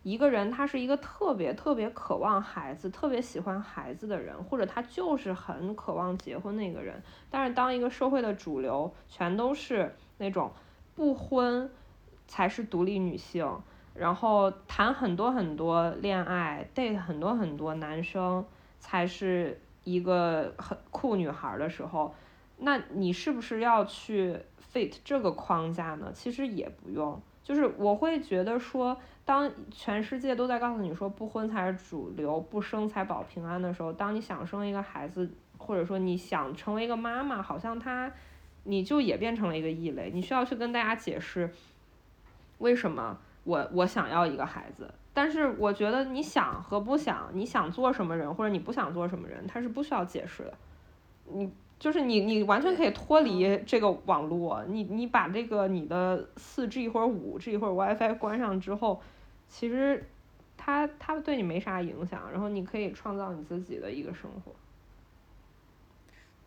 [0.09, 7.03] 一个人，他是一个特别特别渴望孩子、特别喜欢孩子的人，或者他就是很渴望结婚的一个人。
[7.29, 10.49] 但是，当一个社会的主流全都是那种
[10.95, 11.69] 不婚
[12.25, 13.45] 才是独立女性，
[13.93, 18.45] 然后谈很多很多恋爱、date 很多很多男生
[18.79, 22.15] 才是一个很酷女孩的时候，
[22.59, 24.39] 那你是不是要去
[24.73, 26.09] fit 这个框架呢？
[26.13, 28.97] 其实也不用，就是我会觉得说。
[29.27, 38.09] 当全世界都在告诉你说不婚才是主流，不生才保平安的时候，当你想生一个孩子，或者说你想成为一个妈妈，好像他，
[38.63, 41.53] 你就也变成了一个异类，你需要去跟大家解释，
[42.59, 44.89] 为什么我我想要一个孩子。
[45.13, 50.53] 但是我觉得你想和不想，你想做什么人或者你不想做什么人，他是不需要解释的。
[51.33, 59.01] 你就是你，你完全可以脱离这个网络，你你把这个你的四 G 或者五 G 或者 WiFi 关上之后。
[59.49, 60.03] 其实，
[60.55, 64.53] 他他对你没啥影响，然后你可以创造你自己的一个生活。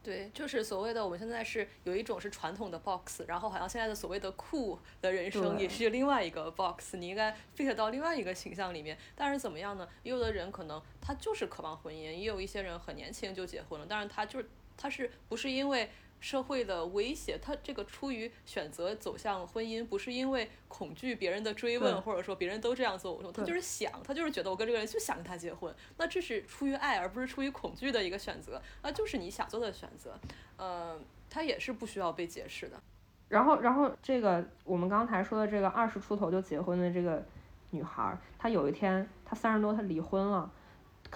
[0.03, 8.97] 对，就是所谓的我们现在是有一种是传统的 box，然后好像现在的所谓的酷的人生也是另外一个 box，你应该 fit 到另外一个形象里面。
[9.15, 9.87] 但是怎么样呢？
[10.03, 15.91] 也有的人可能他就是渴望婚姻，也有一些人很年轻就结婚了，但是他就是他是不是因为？
[16.21, 30.19] 社会的威胁，他这个出于选择走向婚姻，不是因为恐惧别人的追问，或者说别人都这样做，他就是想，他就是觉得我跟这个人就想跟他结婚，那这是出于爱，而不是出于恐惧的一个选择，那就是你想做的选择，
[30.57, 32.81] 呃，他也是不需要被解释的。
[33.29, 37.25] 然后，然后这个我们刚才说的这个二十出头就结婚的这个
[37.71, 40.51] 女孩，她有一天她三十多，她离婚了，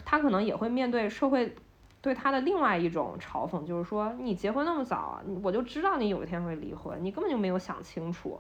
[0.05, 1.55] 她可能也会面对社会
[2.05, 8.39] 对他的另外一种嘲讽，就是说你结婚那么早，我就知道你有一天会离婚，你根本就没有想清楚。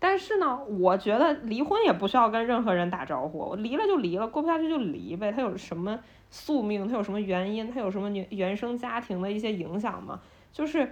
[0.00, 5.30] 但是呢，我觉得离婚也不需要跟任何人打招呼，我离了就离了，过不下去就离呗。
[5.30, 5.96] 他有什么
[6.30, 6.88] 宿命？
[6.88, 7.70] 他有什么原因？
[7.70, 10.20] 他有什么原原生家庭的一些影响吗？
[10.52, 10.90] 就是。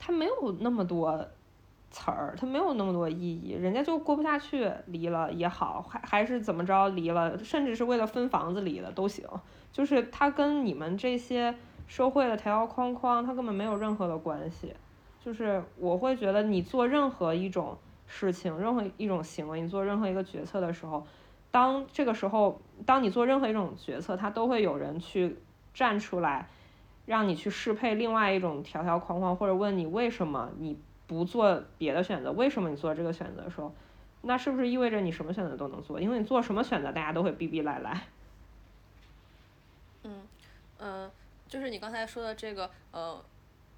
[0.00, 1.28] 他没有那么多
[1.90, 9.26] 词儿，他没有那么多意义，人家就过不下去，离了也好，还还是怎么着离了，甚至是为了分房子离了都行，
[9.72, 11.54] 就是他跟你们这些
[11.86, 14.74] 社会的条条框框，他根本没有任何的关系。
[15.20, 17.76] 就是我会觉得你做任何一种
[18.06, 21.06] 事情，任何一种行为，你做任何一个决策的时候，
[21.50, 25.36] 当这个时候，当你做任何一种决策，他都会有人去
[25.74, 26.48] 站出来。
[27.06, 32.30] 让你去适配另外一种条条框框，或者问你为什么你不做别的选择？
[32.32, 33.72] 为什么你做这个选择的时候，
[34.20, 35.98] 那是不是意味着你什么选择都能做？
[35.98, 37.98] 因为你做什么选择，大家都会逼逼赖赖。
[40.78, 41.10] 嗯嗯，
[41.48, 43.24] 就是你刚才说的这个，呃，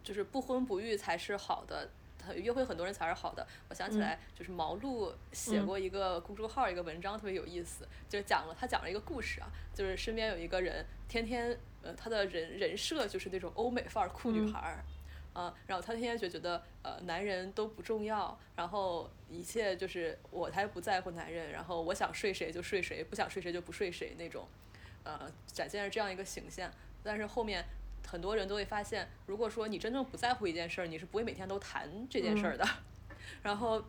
[0.02, 1.88] 就是不婚不育才是好的。
[2.36, 3.46] 约会很多人才是好的。
[3.70, 14.84] 我想起来，就是毛路写过一个公众号，一个文章特别有意思，就是讲了他讲了一个故事啊，就是身边有一个人，天天呃他的人人设就是那种欧美范儿酷女孩儿，
[15.32, 24.46] 啊，然后他天天就觉得呃男人都不重要，然后一切就是我才不在乎男人，然后我想睡谁就睡谁，不想睡谁就不睡谁那种，
[25.04, 26.70] 呃，展现了这样一个形象，
[27.02, 27.64] 但是后面。
[28.06, 32.66] 很多人都会发现，如果说你真正不在乎一件事儿，你是不会每天都谈这件事儿的。
[33.44, 33.80] 然后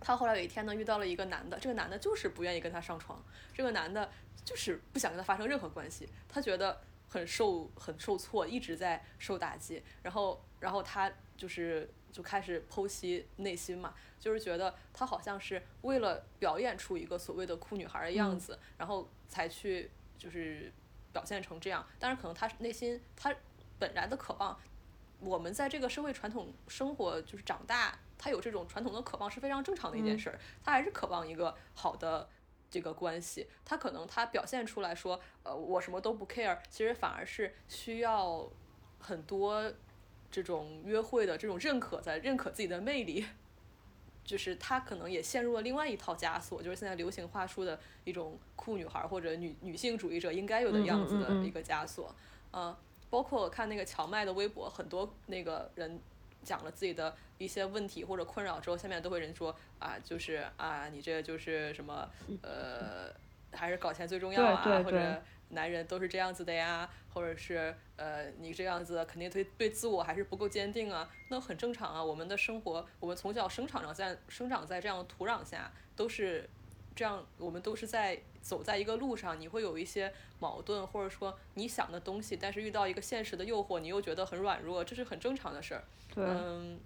[0.00, 4.10] 他后来有一天呢，遇到了一个男的，这个男的就是不愿意跟他上床，这个男的
[4.44, 9.82] 就是不想跟他发生任何关系，他觉得很受很受挫，一直在受打击。
[10.02, 20.72] 然后，然后他就是就开始剖析内心嘛，就是觉得她好像是为了表演出一个所谓的酷女孩的样子，然后才去就是
[21.18, 21.84] 表现成这样。
[21.98, 23.34] 但是可能他内心他。
[23.80, 24.58] 本来的渴望，
[25.20, 30.36] 我们在这个社会传统生活就是长大，他有这种传统的渴望是非常正常的一件事儿。
[30.64, 32.28] 他还是渴望一个好的
[32.68, 33.46] 这个关系。
[33.64, 38.50] 他可能他表现出来说，呃，我什么都不 care，其实反而是需要
[38.98, 39.72] 很多
[40.28, 43.24] 这种约会的这种认可，在认可自己的魅力。
[44.28, 52.14] 就是她可能也陷入了另外一套枷锁，就是现在流行话术的一种酷女孩或者女女性主义者应该有的样子的一个枷锁，
[52.52, 52.76] 嗯。
[53.10, 55.98] 包括我看那个乔麦的微博，很多那个人
[56.44, 62.06] 讲了自己的一些问题或者困扰之后，下面都会人说啊，就是啊，你这就是什么
[62.42, 63.10] 呃，
[63.50, 72.02] 还是搞钱最重要啊，或者男人都是这样子的呀，或者是呃，你这样子肯定对对自我还是不够坚定啊，那很正常啊。
[72.02, 76.48] 我们的生活，我们从小生长在生长在这样的土壤下，都是
[76.94, 78.20] 这样，我们都是在。
[78.40, 85.84] 走在一个路上，你会有一些矛盾，或者说你想的东西，但是遇到一个现实的诱惑，你又觉得很软弱，这是很正常的事儿。
[86.16, 86.80] 嗯，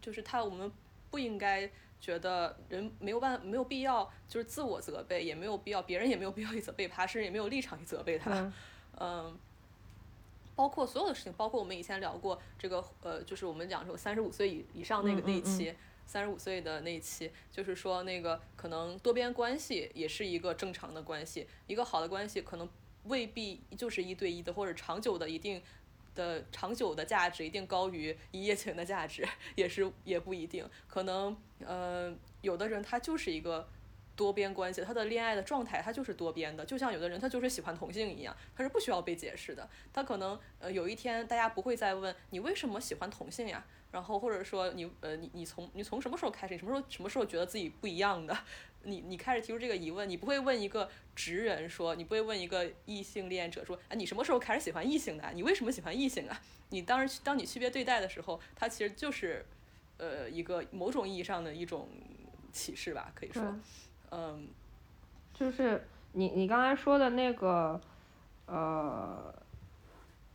[0.00, 0.72] 就是他，我们
[1.12, 1.70] 不应该
[2.04, 8.52] 觉得人没有办没有必要就是自我责备，也没有必要别人也没有必要去责备他，甚至也没有立场去责备他。
[9.00, 9.34] 嗯，
[10.54, 15.74] 包括所有的事情，包括我们以前聊过这个，呃，就是我们讲说三十五岁以以上那个那一期。
[16.06, 22.68] 三十五岁的那一期，就是说那个可能多边关系也是一个正常的关系，一个好的关系可能
[23.04, 25.62] 未必就是一对一的，或者长久的一定
[26.14, 33.68] 的长久的价值一定高于一夜情的价值， 也是也不一定，可能呃有的人他就是一个。
[34.16, 39.68] 多边关系，他的恋爱的状态，他就是多边的，就像有的人他就是喜欢同性一样，他是不需要被解释的。
[39.92, 48.38] 他可能呃有一天大家不会再问你为什么喜欢同性呀，然后或者说你呃你你从你从什么时候开始，你什么时候什么时候觉得自己不一样的，
[48.84, 55.30] 你你开始提出这个疑问，你不会问一个直人说，你不会问一个异性恋者说，啊你什么时候开始喜欢异性的？
[55.34, 56.40] 你为什么喜欢异性啊？
[56.70, 59.44] 你当时当你区别对待的时候，它其实就是
[59.98, 61.88] 呃一个某种意义上的一种
[62.52, 63.42] 启示吧，可以说。
[64.10, 64.48] 嗯，
[65.32, 67.80] 就是你你刚才说的那个，
[68.46, 69.34] 呃，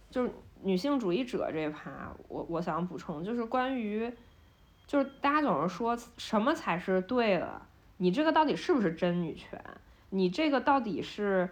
[0.10, 0.32] 就是
[0.62, 4.12] 女性主义者这一趴，我我想补充，就是关于，
[4.86, 7.62] 就是大家总是说什么才是对的，
[8.00, 9.64] 你这个到底是不是真女权？
[10.10, 11.48] 你这个到底是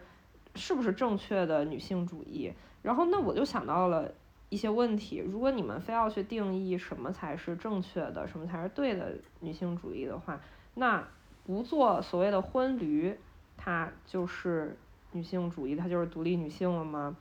[0.55, 2.51] 是不是正确的女性主义？
[2.81, 4.11] 然后那我就想到了
[4.49, 10.41] 一些问题，如果你们非要去定义什么才是正确的，什么才是对的女性主义的话，
[10.73, 11.07] 那。
[11.47, 13.17] 不做所谓的婚驴，
[13.55, 14.77] 她就是
[15.13, 17.15] 女性主义，她就是独立女性了吗？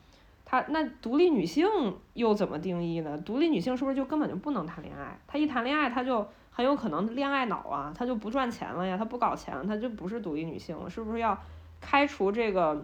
[0.45, 1.65] 她那独立女性
[2.15, 3.17] 又怎么定义呢？
[3.19, 5.17] 独立女性是不是就根本就不能谈恋爱？
[5.29, 6.27] 她一谈恋爱，她就
[6.57, 11.39] 很有可能恋爱脑啊，她就不赚钱了呀，她不搞钱了，她就不是独立女性了，是不是要
[11.83, 12.83] 开除这个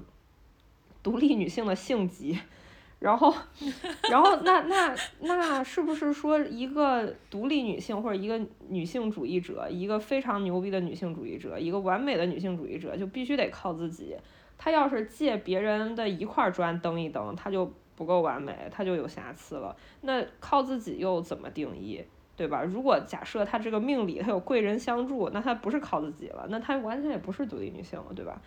[1.02, 2.38] 独立女性的性级？
[3.00, 3.34] 然后，
[4.10, 14.14] 然后那那那是不是说一个独立女性或者一个女性主义者，一个非常牛逼的女性主义者，一个完美的女性主义者，就必须得靠自己？
[14.58, 19.74] 她要是借别人的一块砖蹬一蹬，她就不够完美，她就有瑕疵了。
[20.02, 22.62] 那靠自己又怎么定义，对吧？
[22.62, 28.40] 如果假设她这个命里她有贵人相助，那她不是靠自己了，那她完全也不是独立女性了，对吧？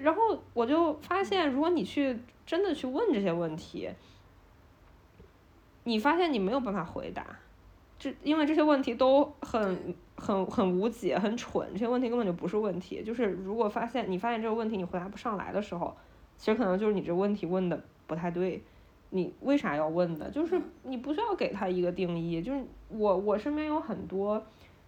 [0.00, 0.20] 然后
[0.52, 3.88] 我就发现，如果你去真的去问这些问题，
[5.84, 7.24] 你发现你没有办法回答，
[7.98, 13.02] 这因为这些问题都很很很无解、很蠢，这些问题根本就不是问题。
[13.02, 15.96] 就是如果发现你发现这个问题你回答不上来的时候，
[16.36, 18.62] 其实可能就是你这问题问的不太对。
[19.10, 20.30] 你为啥要问的？
[20.30, 22.42] 就是你不需要给他一个定义。
[22.42, 24.42] 就是我我身边有很多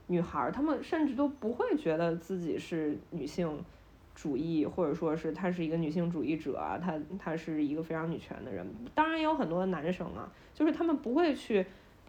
[0.07, 3.63] 女孩儿，她们甚至都不会觉得自己是女性。
[4.13, 8.67] 主义，或者说是她是一个女性主义者啊，他他是一个非常女权的人。
[8.95, 11.65] 当然也有很多男生啊，就是他们不会去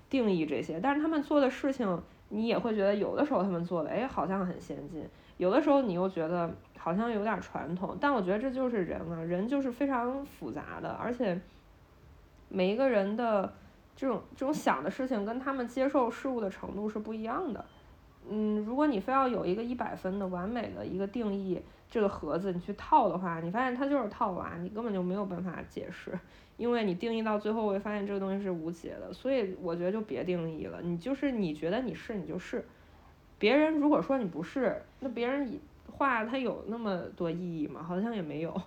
[0.10, 5.04] 定义这些，但是他们做的事情，你也会觉得有的时候他们做的，哎，好像很先进；
[5.38, 7.96] 有的时候你又觉得好像有点传统。
[8.02, 11.40] 但我觉得这就是人啊，人就是非常复杂的，而且
[12.52, 13.54] 每一个人的
[13.96, 17.66] 这种这种想的事情跟他们接受事物的程度是不一样的。
[18.30, 21.62] 嗯，如果你非要有一个一百分的完美的一个定义。
[21.94, 26.18] 这个盒子你去套的话，你发现它就是套娃，你根本就没有办法解释，
[26.56, 32.66] 因为你定义到最后会发现这个东西是无解的，所以我觉得就别定义了，你就是你觉得你是你就是，
[33.38, 35.60] 别人如果说你不是，那别人
[35.92, 37.84] 话他有那么多意义吗？
[37.84, 38.62] 好像也没有。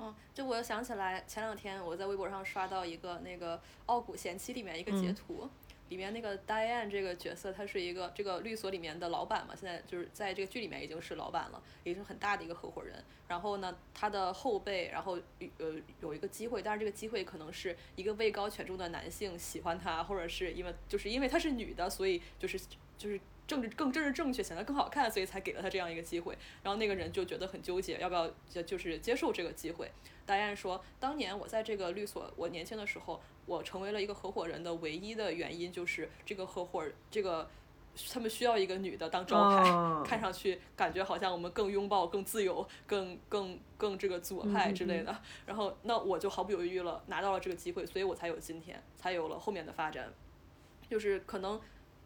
[0.00, 5.48] 嗯，就我又想起来前两天我在微博上刷到一个那个《傲骨贤妻》里面一个截图。
[5.90, 13.04] 里面那个 Diane 这个角色，他是一个这个律所里面的老板嘛，现在就是在这个剧里面已经是老板了，也是很大的一个合伙人。
[13.26, 15.18] 然后呢，他的后辈，然后
[15.58, 22.56] 呃有一个机会，但是这个机会可能是一个位高权重的男性喜欢他，或者是因为就是因为她是女的，所以就是
[22.96, 26.38] 就是政治更政治正确，显得更好看，所以才给了他这样一个机会。
[26.62, 29.90] 然后那个人就觉得很纠结，要不要就就是接受这个机会。
[30.26, 33.20] Diane 说，当年我在这个律所，我年轻的时候。
[33.46, 37.50] 我成为了一个合伙人的唯一的原因就是这个合伙这个
[38.12, 45.20] 他们需要一个女的当招牌，看上去感觉好像我们更拥抱、更自由、更更更这个左派之类的。
[45.46, 50.12] 然后那我就毫不犹豫了，拿到了这个机会，所以我才有今天，才有了后面的发展。
[50.88, 51.60] 就是可能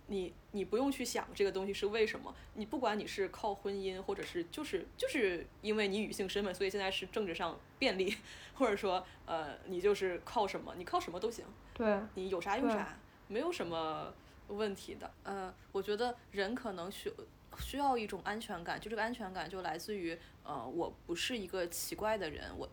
[0.07, 8.17] 你你不用去想这个东西是为什么，你不管你是靠婚姻，或者是就是就是因为你女性身份，所以现在是政治上便利。
[8.57, 10.73] 或者说，呃，你就是靠什么？
[10.77, 11.45] 你靠什么都行。
[11.73, 14.15] 对，你有啥用啥，没有什么
[14.47, 15.11] 问题的。
[15.25, 17.13] 呃，我觉得人可能需
[17.59, 22.49] 需要一种安全感，就这个安全感就来自于，呃，我不是一个奇怪的人。
[22.57, 22.69] 我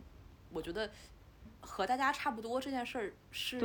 [0.52, 0.88] 我觉得
[1.60, 3.58] 和大家差不多这件事儿是，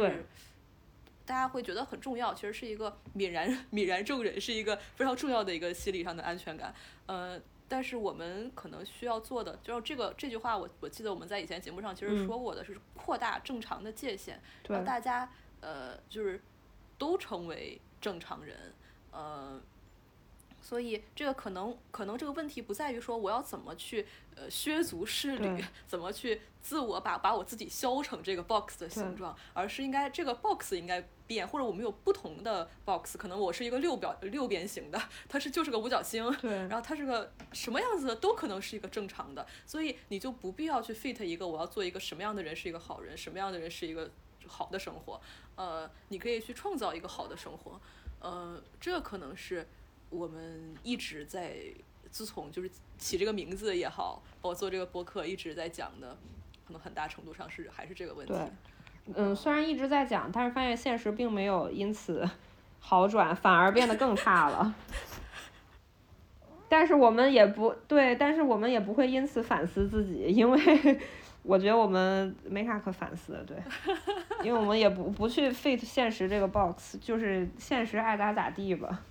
[1.27, 2.33] 大家会觉得很重要。
[2.33, 6.73] 其实是一个泯然 泯然众人，是一个非常重要的一个心理上的安全感。
[7.05, 7.39] 呃。
[7.69, 16.41] 但是我们可能需要做的，就是这个这句话，我我记得我们在以前节目上其实说过的是扩大正常的界限，让大家呃就是
[16.97, 18.73] 都成为正常人，
[19.11, 19.61] 呃，
[20.67, 31.07] 所以这个可能可能这个问题不在于说我要怎么去呃削足适履，怎么去自我把把我自己削成这个 box 的形状，而是应该这个 box 应该。
[31.27, 44.09] 变或者我们有不同的 box，可能我是一个六表六边形的，它是就是个五角星，对，然后它是个什么样子的都可能是一个正常的，所以你就不必要去 fit 一个我要做一个什么样的人是一个好人，什么样的人是一个
[44.47, 45.19] 好的生活，
[45.57, 47.81] 呃，你可以去创造一个好的生活，
[48.21, 49.67] 呃，这可能是
[50.09, 51.55] 我们一直在
[52.09, 56.17] 自从就是起这个名字也好，包括做这个播客一直在讲的，
[56.65, 58.33] 可能很大程度上是还是这个问题。
[59.15, 62.29] 嗯，虽然一直在讲，但是发现现实并没有因此
[62.79, 64.75] 好转，反而变得更差了。
[66.69, 70.99] 但是我们也不对，但是我们也不会因此反思自己，因为
[71.43, 73.57] 我觉得我们没啥可反思的，对，
[74.43, 79.01] 因为我们也不不去 fit 现实这个 box，就是现实爱咋咋地吧。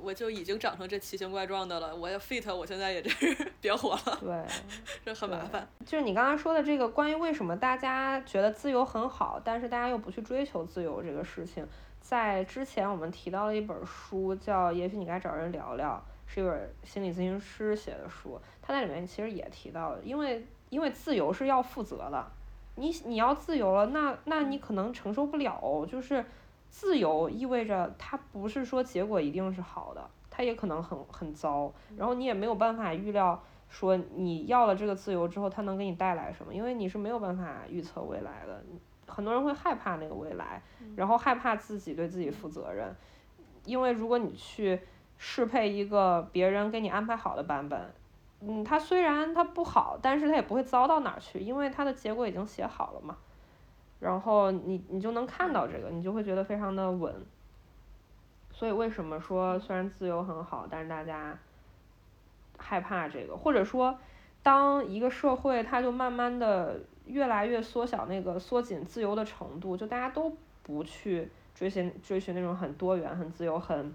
[0.00, 4.18] 我就已经长成这奇形怪状的了，我要 fit，我现在也真是 别活了。
[4.20, 4.44] 对，
[5.04, 5.66] 这很麻烦。
[5.84, 11.66] 就是你刚刚说的这个关于为什么大家觉得自由很好，但是大家又不去追求自由这个事情，
[12.00, 22.26] 在之前我们提到了一本书，叫《也许你该找人聊聊》，是一本心理咨询师写的书，他在里面其实也提到，因为因为自由是要负责的，
[22.76, 26.24] 你你要自由了，那那你可能承受不了，就是
[26.72, 38.64] 自由意味着它不是说结果一定是好的，它也可能很很糟，然后你也没有办法预料说你要了这个自由之后，它能给你带来什么，因为你是没有办法预测未来的。
[39.06, 40.62] 很多人会害怕那个未来，
[40.96, 42.96] 然后害怕自己对自己负责任，
[43.66, 44.80] 因为如果你去
[45.18, 47.92] 适配一个别人给你安排好的版本。
[48.44, 53.16] 嗯，它虽然它不好，但是它也不会糟到哪儿去，因为它的结果已经写好了嘛。
[54.02, 57.14] 然后你你就能看到这个，你就会觉得非常的稳。
[58.50, 61.38] 所以为什么说虽然自由很好，但是大家
[62.58, 63.96] 害怕这个，或者说
[64.42, 73.94] 当一个社会它就慢慢的越来越缩小那个缩紧自由的程度，就大家都不去追寻追寻那种很多元、很自由、很。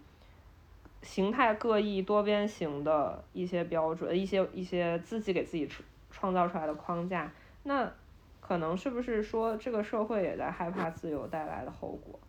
[1.03, 5.69] 形态各异、多边形的一些标准，一些一些自己给自己
[6.09, 7.31] 创造出来的框架，
[7.63, 7.89] 那
[8.47, 12.19] 可能是不是说这个社会也在害怕自由带来的后果？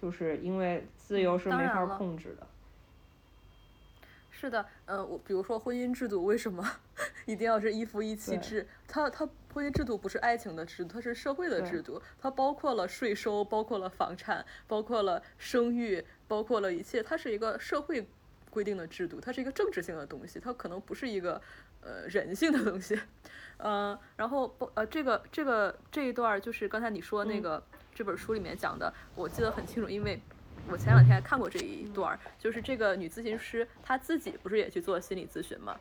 [0.00, 2.46] 就是因为自由是没法控制的。
[4.30, 6.66] 是的，呃，我比如说婚姻制度为什么
[7.26, 8.66] 一定要是一夫一妻制？
[8.88, 16.04] 它它婚姻制度不是爱情的制度，它是社会的制度，它包括了税收，包括了房产，包括了生育。
[16.26, 18.06] 包括了一切，它是一个社会
[18.50, 21.42] 规定的制度，它是一个政治性的东西，它可能不是一个
[21.80, 22.98] 呃人性的东西，
[23.58, 27.62] 嗯， 然后不呃这个这个这一段就是刚才你说那个
[27.94, 30.20] 这本书里面讲的，我记得很清楚，因为
[30.70, 35.76] 我前两天还看过这一段，就是这个女咨询师她自己不是也去做心理咨询吗，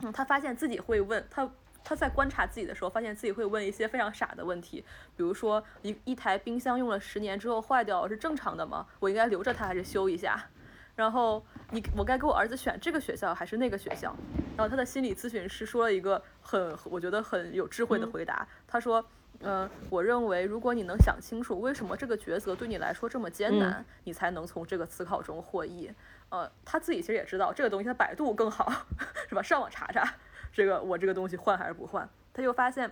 [0.00, 1.48] 嗯，她发现自己会问她。
[1.84, 4.84] 她在观察自己的时候，发现自己会问一些非常傻的问题，
[5.16, 8.86] 比如说一一台冰箱用了十年之后坏掉是正常的吗？
[9.00, 10.50] 我应该留着它还是修一下？
[10.98, 11.40] 然后
[11.70, 14.12] 你我该给我儿子选这个学校还是那个学校？
[14.56, 19.04] 然后他的心理咨询师说了一个很我觉得很有智慧的回答，他说，
[19.38, 25.88] 嗯，我认为如果你能想清楚为什么这个抉择对你来说这么艰难，你才能从这个思考中获益。
[26.30, 28.68] 呃，他自己其实也知道这个东西，他百度更好，
[29.30, 29.40] 是吧？
[29.40, 30.14] 上网查查。
[30.52, 32.10] 这个我这个东西换还是不换？
[32.34, 32.90] 他就发现，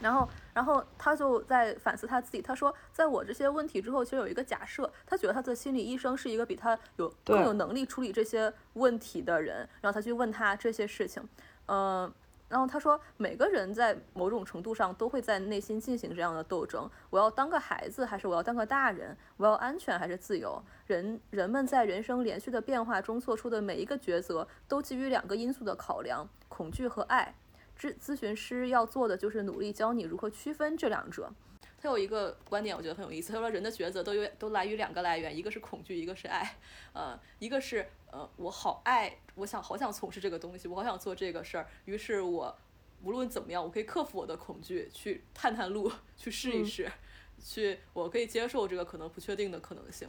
[0.00, 2.42] 然后然后他就在反思他自己。
[2.42, 9.68] 他说，在我这些问题之后，其实有一个假设，他觉得他的心理医生是一个比他有更有能力处理这些问题的人。
[9.80, 11.22] 然后他去问他这些事情，
[11.66, 12.12] 嗯。
[12.46, 19.16] 然后他说，每个人在某种程度上都会在内心进行这样的斗争：我要当个孩子，还是我要当个大人？
[19.38, 20.62] 我要安全还是自由？
[20.86, 27.34] 人人们在人生连续的变化中做出的每一个抉择，都基于两个因素的考量：恐惧和爱。
[27.78, 31.32] 咨咨询师要做的就是努力教你如何区分这两者。
[31.76, 33.30] 他有一个观点，我觉得很有意思。
[33.30, 36.56] 他说，人的抉择都有都来于两个来源，一个是恐惧，一个是爱。
[36.94, 41.68] 呃，一个是呃，我好爱，我想好想从事这个东西，我好想做这个事儿。
[41.84, 42.56] 于是我
[43.02, 46.90] 无论怎么样，我可以克服我的恐惧，去探探路，去试一试，
[47.38, 50.08] 去我可以接受这个可能不确定的可能性。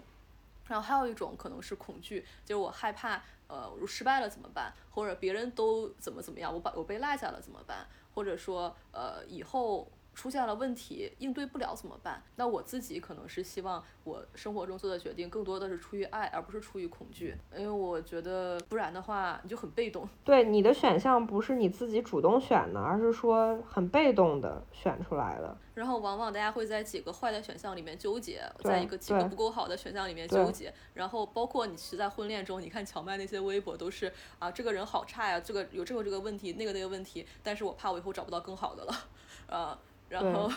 [0.68, 4.74] 然后还有一种可能是恐惧，就是我害怕，呃，我失败了怎么办？
[4.91, 7.88] 或者别人都怎么怎么样，我把我被落下了怎么办？
[8.13, 9.91] 或者说，呃，以后。
[10.16, 12.24] 出现了问题，应对不了怎么办？
[12.38, 20.07] 那我自己可能是希望我生活中做的决定更多的是出于爱，而不是出于恐惧，因为我觉得不然的话你就很被动。
[20.24, 25.55] 对，你的选项不是你自己主动选的，而是说很被动的选出来的。
[25.74, 30.74] 然后往往大家会在几个坏的选项里面纠结，在一个几个不够好的选项里面纠结。
[30.93, 34.09] 然后包括你是在婚恋中，你看乔麦那些微博都是
[34.39, 38.93] 啊，这个人好差呀，这个有这个这个问题，那个那个问题，但是我怕我以后找不到更好的了，
[39.47, 39.78] 呃。
[40.08, 40.49] 然后，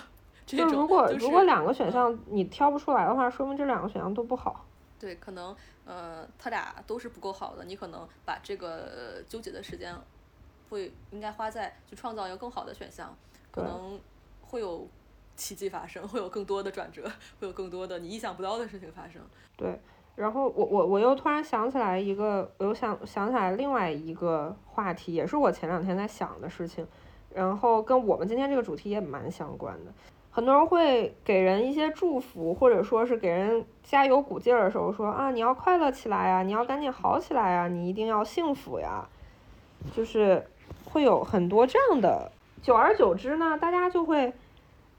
[0.44, 4.64] 就如果如果两个选项你挑不出来的话，说明这两个选项都不好。
[4.98, 7.64] 对，可能呃，他俩都是不够好的。
[7.64, 9.94] 你可能把这个纠结的时间，
[10.68, 13.16] 会应该花在去创造一个更好的选项，
[13.50, 13.98] 可能
[14.42, 14.88] 会有
[15.36, 17.04] 奇迹发生，会有更多的转折，
[17.38, 19.22] 会有更多的你意想不到的事情发生。
[19.56, 19.80] 对，
[20.16, 26.84] 然后我我我又突然想起来一个，我又想想起来另外一个话题，也是我前两天在想的事情。
[27.38, 29.92] 然后跟我们今天这个主题也蛮相关的，
[30.28, 39.08] 很多人会给人一些祝福，或者说是给人加油鼓劲儿的时候说啊，你要快乐起来呀，你要赶紧好起来呀，你一定要幸福呀，
[39.94, 40.44] 就是
[40.84, 42.28] 会有很多这样的，
[42.60, 44.32] 久而久之呢，大家就会，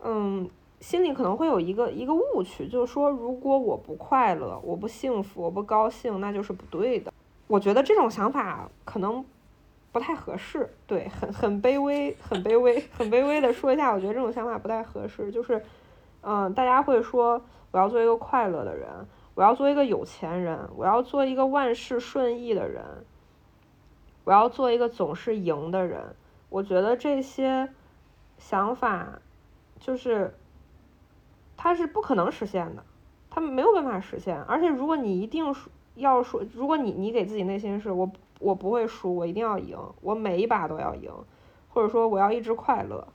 [0.02, 7.12] 嗯，心里可能会有一个一个误区，就是说如果我不快乐，我不幸福，我不高兴，那就是不对的。
[7.48, 9.26] 我觉得这种想法可能。
[9.92, 15.32] 不太合适，对，很很卑微，很卑微，很卑微的说一下，我觉得这种想法不太合适。
[15.32, 15.64] 就是，
[16.22, 18.88] 嗯，大家会说我要做一个快乐的人，
[19.34, 22.84] 我要做一个有钱人，我要做一个万事顺意的人，
[24.24, 26.16] 我要做一个总是赢的人。
[26.50, 27.70] 我觉得这些
[28.38, 29.20] 想法
[29.80, 30.36] 就是
[31.58, 32.84] 它是不可能实现的，
[33.30, 34.42] 它没有办法实现。
[34.44, 38.10] 而且如果你一定说要说，如果你你给自己内心是我
[38.40, 41.12] 我不会输，我一定要赢，我每一把都要赢，
[41.70, 43.08] 或者说我要一直快乐，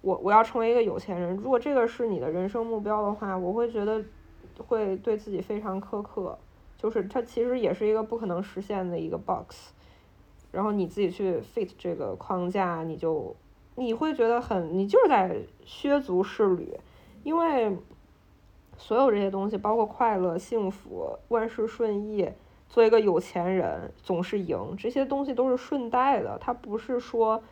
[0.00, 1.36] 我我要成为一个有钱人。
[1.36, 4.02] 如果这个是你的人生目标的话，我会觉得
[4.66, 6.38] 会对自己非常苛刻。
[6.76, 9.72] 就是它其实也是一个不可能实现的一个 box，
[10.52, 13.34] 然后你自己去 fit 这个框架，你就
[13.74, 16.78] 你会觉得很，你就是在削足适履，
[17.24, 17.76] 因为
[18.76, 22.30] 所有这些东西，包括快乐、幸福、万事顺意，
[22.68, 27.42] 做一个有钱人总是赢，这些东西都是顺带的，它不是说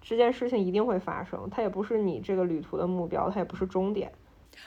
[0.00, 4.12] 这件事情一定会发生，它也不是你这个旅途的目标，它也不是终点。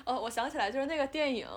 [0.06, 1.47] 哦，我想起来，就是那个电影。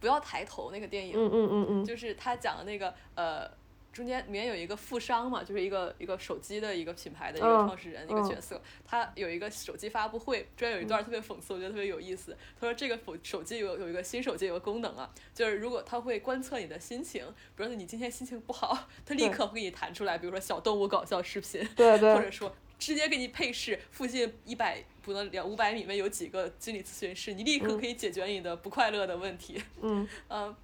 [0.00, 3.50] 不要抬头那个电影，嗯嗯嗯嗯，就是他讲的那个呃，
[3.98, 12.36] 中间里面有一个富商嘛，就是一个一个手机的一个品牌的一个创始人一个角色，他有一个手机发布会，中间有一段特别讽刺，我觉得特别有意思。
[12.60, 17.26] 他说这个手手机有有一个新手机有个功能啊，就是如果他会观测你的心情，
[17.56, 22.54] 比如说你今天心情不好，他立刻会给你弹出来，比如说小动物搞笑视频，对对，或者说。
[22.78, 29.60] 直接给你配饰，附近一百不能两五百米内有几个心理咨询室，你立刻可以解决你的不快乐的问题。
[29.82, 30.54] 嗯 嗯，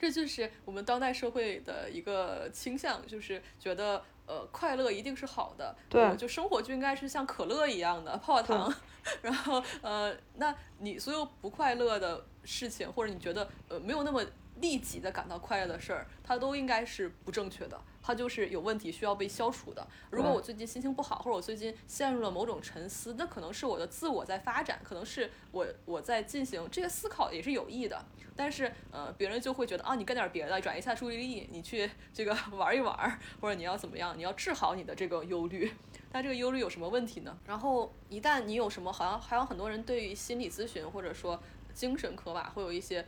[0.00, 8.74] 这就是我们当代社会的一个倾向，就是觉得呃快乐一定是好的，对，就生活就应该是像可乐一样的泡泡糖。
[9.22, 14.22] 然后呃，那你所有不快乐的事情，或者你觉得呃没有那么
[14.60, 17.80] 立即的感到快乐的事儿，它都应该是不正确的。
[18.02, 19.86] 它就是有问题，需要被消除的。
[20.10, 28.02] 如果我最近心情不好，或者我最近陷入了某种沉思，那可能是我的自我在发展，可能是我我在进行这个思考也是有益的。
[28.34, 35.70] 但是呃，别人就会觉得啊，你干点别的，转移一下注意力，你去这个 玩一玩，或者你要怎么样，你要治好你的这个忧虑。
[36.10, 37.36] 但这个忧虑有什么问题呢？
[37.46, 41.38] 然后一旦你有什么，好像还有很多人对于心理咨询或者说
[41.74, 43.06] 精神科吧，会有一些。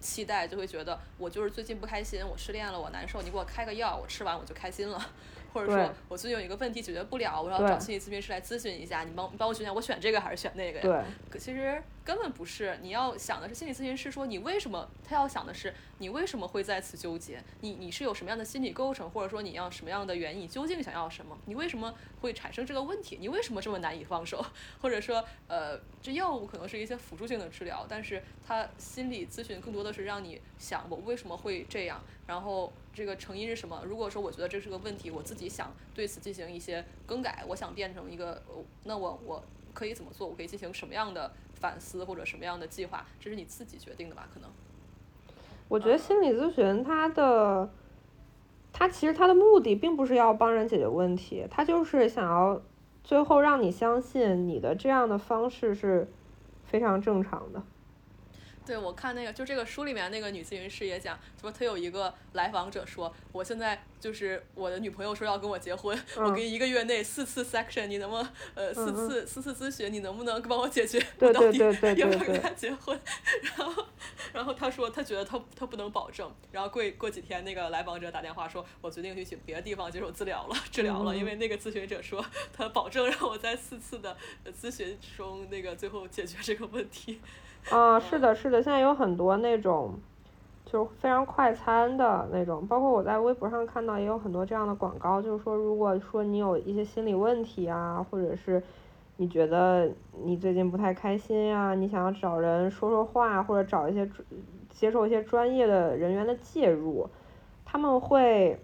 [0.00, 5.10] 期待就会觉得我就是最近不开心，我失恋了，我难受，你给我开个药，我吃完我就开心了。
[5.52, 11.04] 或者说我最近有一个问题解决不了，我要找心理咨询师来咨询一下，你帮你帮我选选，我选这个还是选那个呀？
[11.30, 24.44] 对，其实根本不是，你要想的是心理咨询师说你为什么，他要想的是你为什么会在此纠结，你你是有什么样的心理构成，或者说你要什么样的原因，你究竟想要什么，你为什么会产生这个问题，你为什么这么难以放手，
[24.80, 32.72] 或者说呃，这药物可能是一些辅助性的治疗，但是他心理咨询更多的是让你想我为什么会这样，然后。
[32.94, 33.80] 这个成因是什么？
[33.86, 38.42] 如果说我觉得这是个问题，我自己想对此进行一些更改，我想变成一个，
[38.82, 39.40] 那我我
[39.72, 40.26] 可以怎么做？
[40.26, 43.06] 我可以进行什么样的反思或者什么样的计划？
[43.20, 44.28] 这是你自己决定的吧？
[44.34, 44.50] 可能。
[45.68, 47.70] 我觉得心理咨询它的，
[48.72, 52.60] 它其实它的目的并不是要帮人解决问题，它就是想要
[53.04, 56.08] 最后让你相信你的这样的方式是
[56.64, 57.62] 非常正常的。
[58.68, 71.02] 对，我看那个，就这个书里面那个女咨询师也讲，说她有一个来访者说，我现在就是我的女朋友说要跟我结婚，我给你一个月内四次 section，你能不能呃四次四次咨询，你能不能帮我解决？
[71.18, 73.00] 我到底要不要跟他结婚？
[73.56, 73.86] 然后
[74.34, 84.14] 然后他说他觉得他他不能保证，然后过过几天那个来访者打电话说，我决定去别的地方接受治疗了，治疗了，因为那个咨询者说他保证让我在四次的
[84.60, 87.18] 咨询中那个最后解决这个问题。
[87.70, 89.92] 啊，是的，是的，现在有很多那种，
[90.64, 98.62] 就是非常快餐的那种，包括我在微博上看到也有很多这样的广告，就是说，如果说你有一些心理问题啊，或者是
[99.18, 99.90] 你觉得
[100.24, 104.08] 你最近不太开心啊，你想要找人说说话，或者找一些
[104.70, 107.06] 接受一些专业的人员的介入，
[107.66, 108.58] 他们会，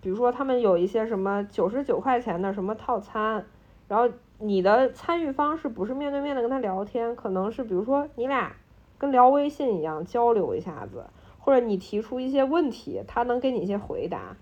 [0.00, 3.44] 比如说他们有一些什么九十九块钱的什么套餐，
[3.88, 4.08] 然后。
[4.40, 8.54] 你的参与方式不是面对面的跟他聊天，可能是比如说你俩
[8.96, 11.04] 跟聊微信一样交流一下子，
[11.40, 14.36] 或者你提出一些问题，他能给你一些回答。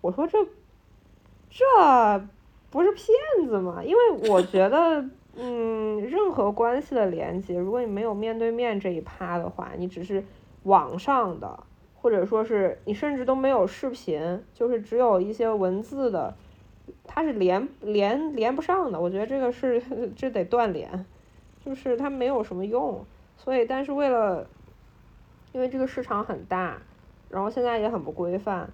[0.00, 0.38] 我说这
[1.50, 1.64] 这
[2.70, 3.82] 不是骗子吗？
[3.84, 5.04] 因为我觉得，
[5.36, 10.24] 嗯，任何关系的连接，如果你没有面对面这一趴的话，你只是
[10.62, 11.60] 网上的，
[11.94, 16.34] 或者说是你甚至都没有视频，就是只有一些文字的。
[17.04, 19.82] 它是连连连不上的，我觉得这个是
[20.16, 21.06] 这得断连，
[21.64, 23.04] 就是它没有什么用。
[23.36, 24.46] 所以，但是为了，
[25.52, 26.80] 因为这个市场很大，
[27.28, 28.70] 然后现在也很不规范，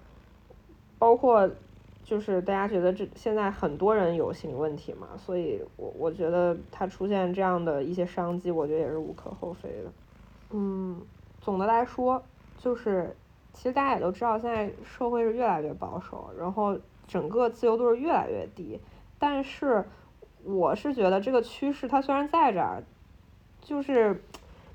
[0.97, 1.49] 包括
[2.03, 9.91] 就是大家觉得这现在很多人有心理问题嘛，所以我我觉得它出现这样的一些商机，我觉得也是无可厚非的。
[10.51, 11.01] 嗯，
[11.41, 12.23] 总的来说，
[12.57, 13.15] 就是
[13.51, 16.77] 其实大家也都知道，现在社会是越来越保守，然后。
[17.07, 18.79] 整个自由度是越来越低，
[19.19, 19.85] 但是
[20.43, 22.83] 我是觉得这个趋势它虽然在这儿，
[23.61, 24.23] 就是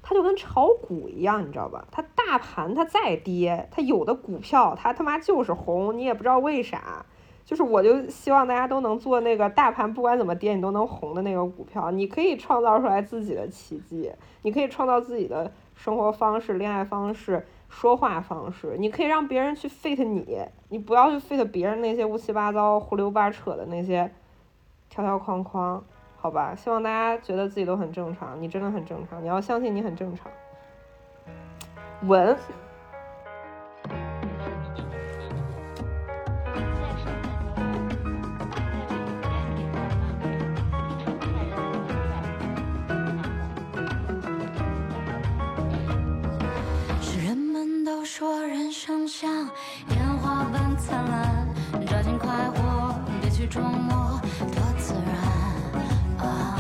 [0.03, 1.85] 它就跟炒股一样，你知道吧？
[1.91, 7.05] 它大盘它再跌，它有的股票它他妈就是红，你也不知道为啥。
[7.45, 11.91] 就是我就希望大家都能做那个大盘不管怎么跌你都能红的那个股票。
[11.91, 14.12] 你可以创造出来自己的奇迹，
[14.43, 18.77] 你可以创造自己的生活方式、恋爱方式、说话方式。
[18.79, 24.11] 你可以让别人去 fit 你，你不要去 fit 别人那些乌七八糟、胡溜八扯的那些
[24.89, 25.85] 条条框框，
[26.16, 26.55] 好吧？
[26.55, 30.31] 希望大家觉得自己都很正常，你真的很正常，你要相信你很正常。
[32.03, 32.37] 稳。
[48.09, 49.31] 说人生像
[49.91, 51.47] 烟花般灿烂，
[51.87, 56.27] 抓紧快活，别去琢磨多自然。
[56.27, 56.59] 啊，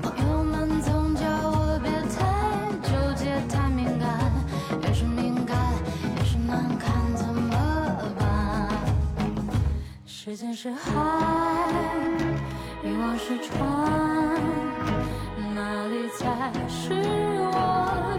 [0.00, 4.32] 朋友们总叫我别太纠结，太敏感，
[4.80, 5.56] 越是敏感
[6.16, 7.52] 越是难看，怎么
[8.16, 8.68] 办？
[10.06, 10.88] 时间是海，
[12.84, 14.40] 欲望是船，
[15.52, 18.16] 哪里才是我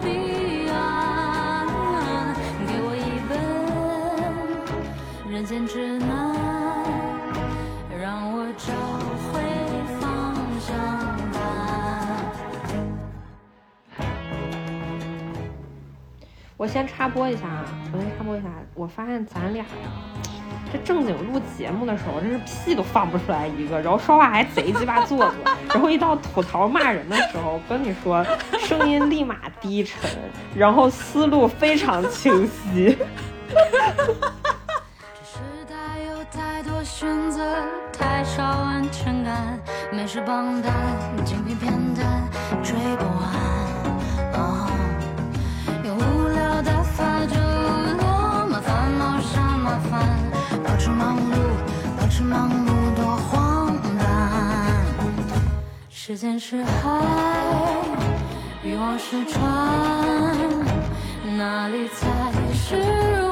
[5.39, 6.35] 人间指南，
[7.97, 8.73] 让我找
[9.31, 9.39] 回
[9.97, 10.75] 方向
[11.31, 11.39] 感。
[16.57, 19.69] 我先插播一下啊，我先插播一下，我发现咱俩呀，
[20.73, 25.33] 这正经录节目的时候，真是屁都放不出来一个，然后说话还贼鸡巴做作，
[25.69, 28.25] 然后一到吐槽骂人的时候，跟你说，
[28.59, 30.01] 声音立马低沉，
[30.53, 32.97] 然后思路非常清晰。
[33.49, 34.33] 哈哈哈哈
[39.99, 40.73] 美食榜单、
[41.25, 42.07] 精品片段
[42.63, 43.21] 追不完。
[45.83, 50.07] 用无聊打发着无聊，麻烦冒上麻烦，
[50.63, 51.35] 保持忙碌，
[51.99, 54.01] 保持忙碌多荒诞。
[55.89, 56.89] 时间是海，
[58.63, 59.43] 欲望是船，
[61.37, 62.07] 哪里才
[62.53, 63.28] 是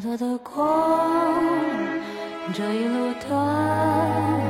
[0.00, 1.40] 谁夺得光？
[2.54, 4.49] 这一路的